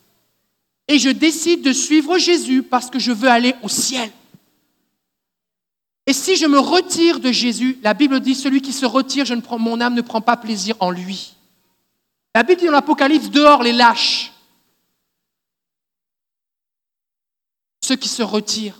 [0.86, 4.10] Et je décide de suivre Jésus parce que je veux aller au ciel.
[6.06, 9.34] Et si je me retire de Jésus, la Bible dit, celui qui se retire, je
[9.34, 11.34] ne prends, mon âme ne prend pas plaisir en lui.
[12.34, 14.32] La Bible dit dans l'Apocalypse, dehors les lâches.
[17.80, 18.78] ceux qui se retirent.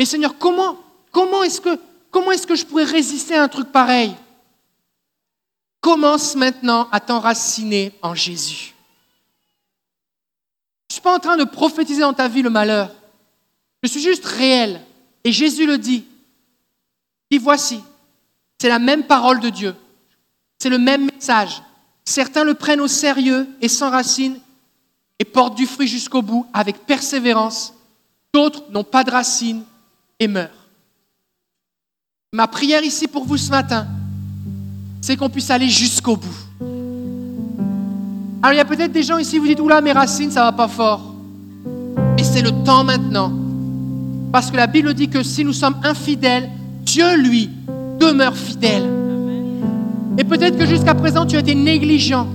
[0.00, 0.76] Mais Seigneur, comment,
[1.12, 1.78] comment est-ce que,
[2.10, 4.16] comment est-ce que je pourrais résister à un truc pareil?
[5.86, 8.74] Commence maintenant à t'enraciner en Jésus.
[10.88, 12.92] Je ne suis pas en train de prophétiser dans ta vie le malheur.
[13.84, 14.80] Je suis juste réel.
[15.22, 16.04] Et Jésus le dit.
[17.30, 17.84] Il voici,
[18.60, 19.76] c'est la même parole de Dieu.
[20.58, 21.62] C'est le même message.
[22.04, 24.40] Certains le prennent au sérieux et s'enracinent
[25.20, 27.74] et portent du fruit jusqu'au bout avec persévérance.
[28.34, 29.62] D'autres n'ont pas de racines
[30.18, 30.66] et meurent.
[32.32, 33.86] Ma prière ici pour vous ce matin,
[35.06, 36.36] c'est qu'on puisse aller jusqu'au bout.
[38.42, 40.50] Alors il y a peut-être des gens ici, vous dites, oula, mes racines, ça va
[40.50, 41.14] pas fort.
[42.16, 43.32] Mais c'est le temps maintenant.
[44.32, 46.50] Parce que la Bible dit que si nous sommes infidèles,
[46.82, 47.48] Dieu, lui,
[48.00, 48.82] demeure fidèle.
[50.18, 52.26] Et peut-être que jusqu'à présent, tu as été négligent,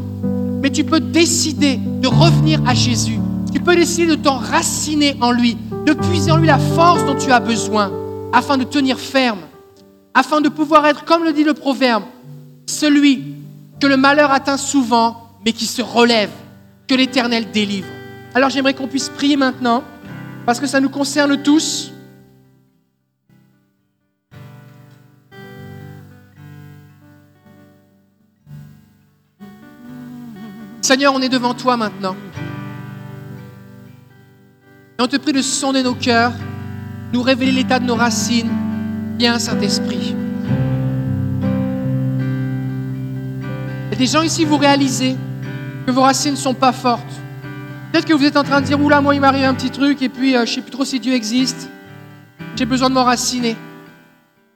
[0.61, 3.19] mais tu peux décider de revenir à Jésus.
[3.53, 7.33] Tu peux décider de t'enraciner en lui, de puiser en lui la force dont tu
[7.33, 7.91] as besoin
[8.31, 9.41] afin de tenir ferme,
[10.13, 12.03] afin de pouvoir être, comme le dit le proverbe,
[12.81, 13.35] celui
[13.79, 16.31] que le malheur atteint souvent, mais qui se relève,
[16.87, 17.87] que l'Éternel délivre.
[18.33, 19.83] Alors j'aimerais qu'on puisse prier maintenant,
[20.47, 21.91] parce que ça nous concerne tous.
[30.81, 32.15] Seigneur, on est devant toi maintenant.
[34.97, 36.33] Et on te prie de sonder nos cœurs,
[37.13, 38.51] nous révéler l'état de nos racines.
[39.19, 40.15] Viens, Saint-Esprit.
[43.91, 45.17] Il y a des gens ici, vous réalisez
[45.85, 47.11] que vos racines ne sont pas fortes.
[47.91, 50.01] Peut-être que vous êtes en train de dire, oula, moi il m'arrive un petit truc
[50.01, 51.69] et puis euh, je ne sais plus trop si Dieu existe.
[52.55, 53.57] J'ai besoin de m'enraciner.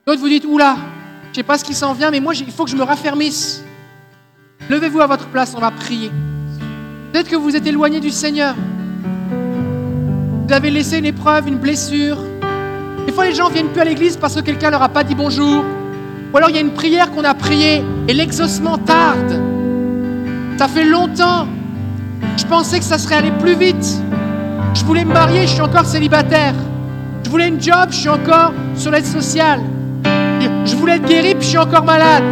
[0.08, 0.78] D'autres vous dites, oula,
[1.26, 2.84] je ne sais pas ce qui s'en vient, mais moi il faut que je me
[2.84, 3.62] raffermisse.
[4.70, 6.12] Levez-vous à votre place, on va prier.
[7.12, 8.56] Peut-être que vous êtes éloigné du Seigneur.
[10.48, 12.20] Vous avez laissé une épreuve, une blessure.
[13.06, 15.14] Des fois, les gens viennent plus à l'église parce que quelqu'un leur a pas dit
[15.14, 15.66] bonjour.
[16.36, 19.42] Ou alors il y a une prière qu'on a priée et l'exaucement tarde.
[20.58, 21.48] Ça fait longtemps.
[22.36, 24.02] Je pensais que ça serait allé plus vite.
[24.74, 26.54] Je voulais me marier, je suis encore célibataire.
[27.24, 29.62] Je voulais une job, je suis encore sur l'aide sociale.
[30.66, 32.26] Je voulais être guéri, puis je suis encore malade.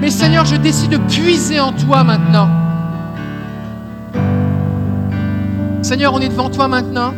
[0.00, 2.48] Mais Seigneur, je décide de puiser en toi maintenant.
[5.82, 7.14] Seigneur, on est devant toi maintenant.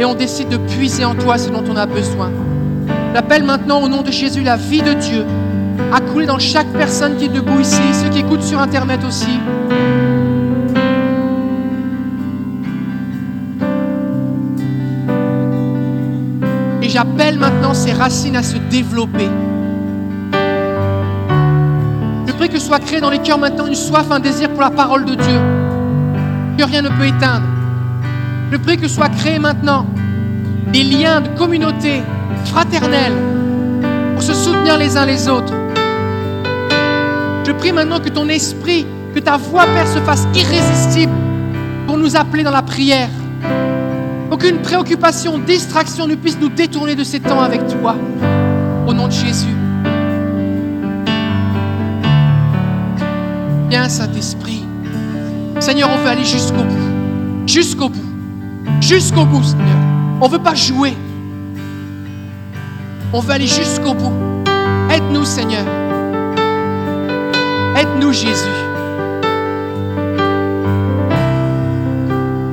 [0.00, 2.30] Et on décide de puiser en toi ce dont on a besoin.
[3.12, 5.26] J'appelle maintenant au nom de Jésus la vie de Dieu
[5.92, 9.38] à couler dans chaque personne qui est debout ici, ceux qui écoutent sur Internet aussi.
[16.80, 19.28] Et j'appelle maintenant ces racines à se développer.
[22.26, 24.70] Je prie que soit créé dans les cœurs maintenant une soif, un désir pour la
[24.70, 25.40] parole de Dieu,
[26.56, 27.59] que rien ne peut éteindre.
[28.50, 29.86] Je prie que soit créé maintenant
[30.72, 32.02] des liens de communauté
[32.46, 33.12] fraternelle
[34.14, 35.54] pour se soutenir les uns les autres.
[37.46, 41.12] Je prie maintenant que ton esprit, que ta voix, Père, se fasse irrésistible
[41.86, 43.08] pour nous appeler dans la prière.
[44.32, 47.96] Aucune préoccupation, distraction ne puisse nous détourner de ces temps avec toi.
[48.86, 49.54] Au nom de Jésus.
[53.68, 54.64] Viens, Saint-Esprit.
[55.60, 57.46] Seigneur, on veut aller jusqu'au bout.
[57.46, 58.09] Jusqu'au bout.
[58.90, 59.78] Jusqu'au bout, Seigneur.
[60.20, 60.96] On ne veut pas jouer.
[63.12, 64.12] On veut aller jusqu'au bout.
[64.90, 65.64] Aide-nous, Seigneur.
[67.76, 68.58] Aide-nous, Jésus.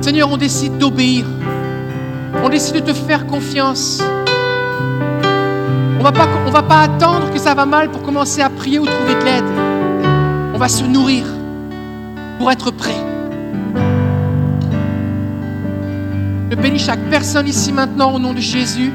[0.00, 1.26] Seigneur, on décide d'obéir.
[2.44, 4.00] On décide de te faire confiance.
[5.98, 6.04] On
[6.46, 9.24] on va pas attendre que ça va mal pour commencer à prier ou trouver de
[9.24, 10.54] l'aide.
[10.54, 11.24] On va se nourrir
[12.38, 13.07] pour être prêt.
[16.50, 18.90] Je bénis chaque personne ici maintenant au nom de Jésus.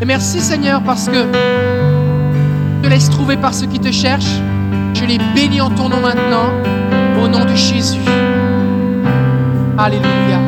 [0.00, 4.40] Et merci Seigneur parce que tu te laisses trouver par ceux qui te cherchent.
[4.94, 6.50] Je les bénis en ton nom maintenant
[7.22, 8.00] au nom de Jésus.
[9.78, 10.40] Alléluia.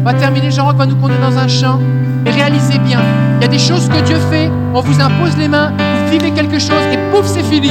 [0.00, 1.80] On va terminer, Jean-Roch va nous conduire dans un chant.
[2.26, 3.00] Et réalisez bien,
[3.38, 5.72] il y a des choses que Dieu fait, on vous impose les mains,
[6.06, 7.70] vous vivez quelque chose et pouf, c'est fini.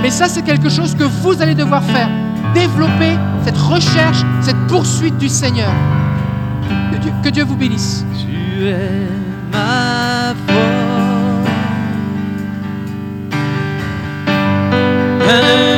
[0.00, 2.08] Mais ça, c'est quelque chose que vous allez devoir faire.
[2.54, 5.72] Développer cette recherche, cette poursuite du Seigneur.
[7.22, 8.04] Que Dieu, vous bénisse.
[8.18, 9.08] Tu es
[9.52, 10.34] ma
[15.20, 15.69] Tu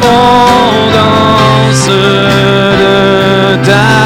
[0.00, 4.05] l'abondance de ta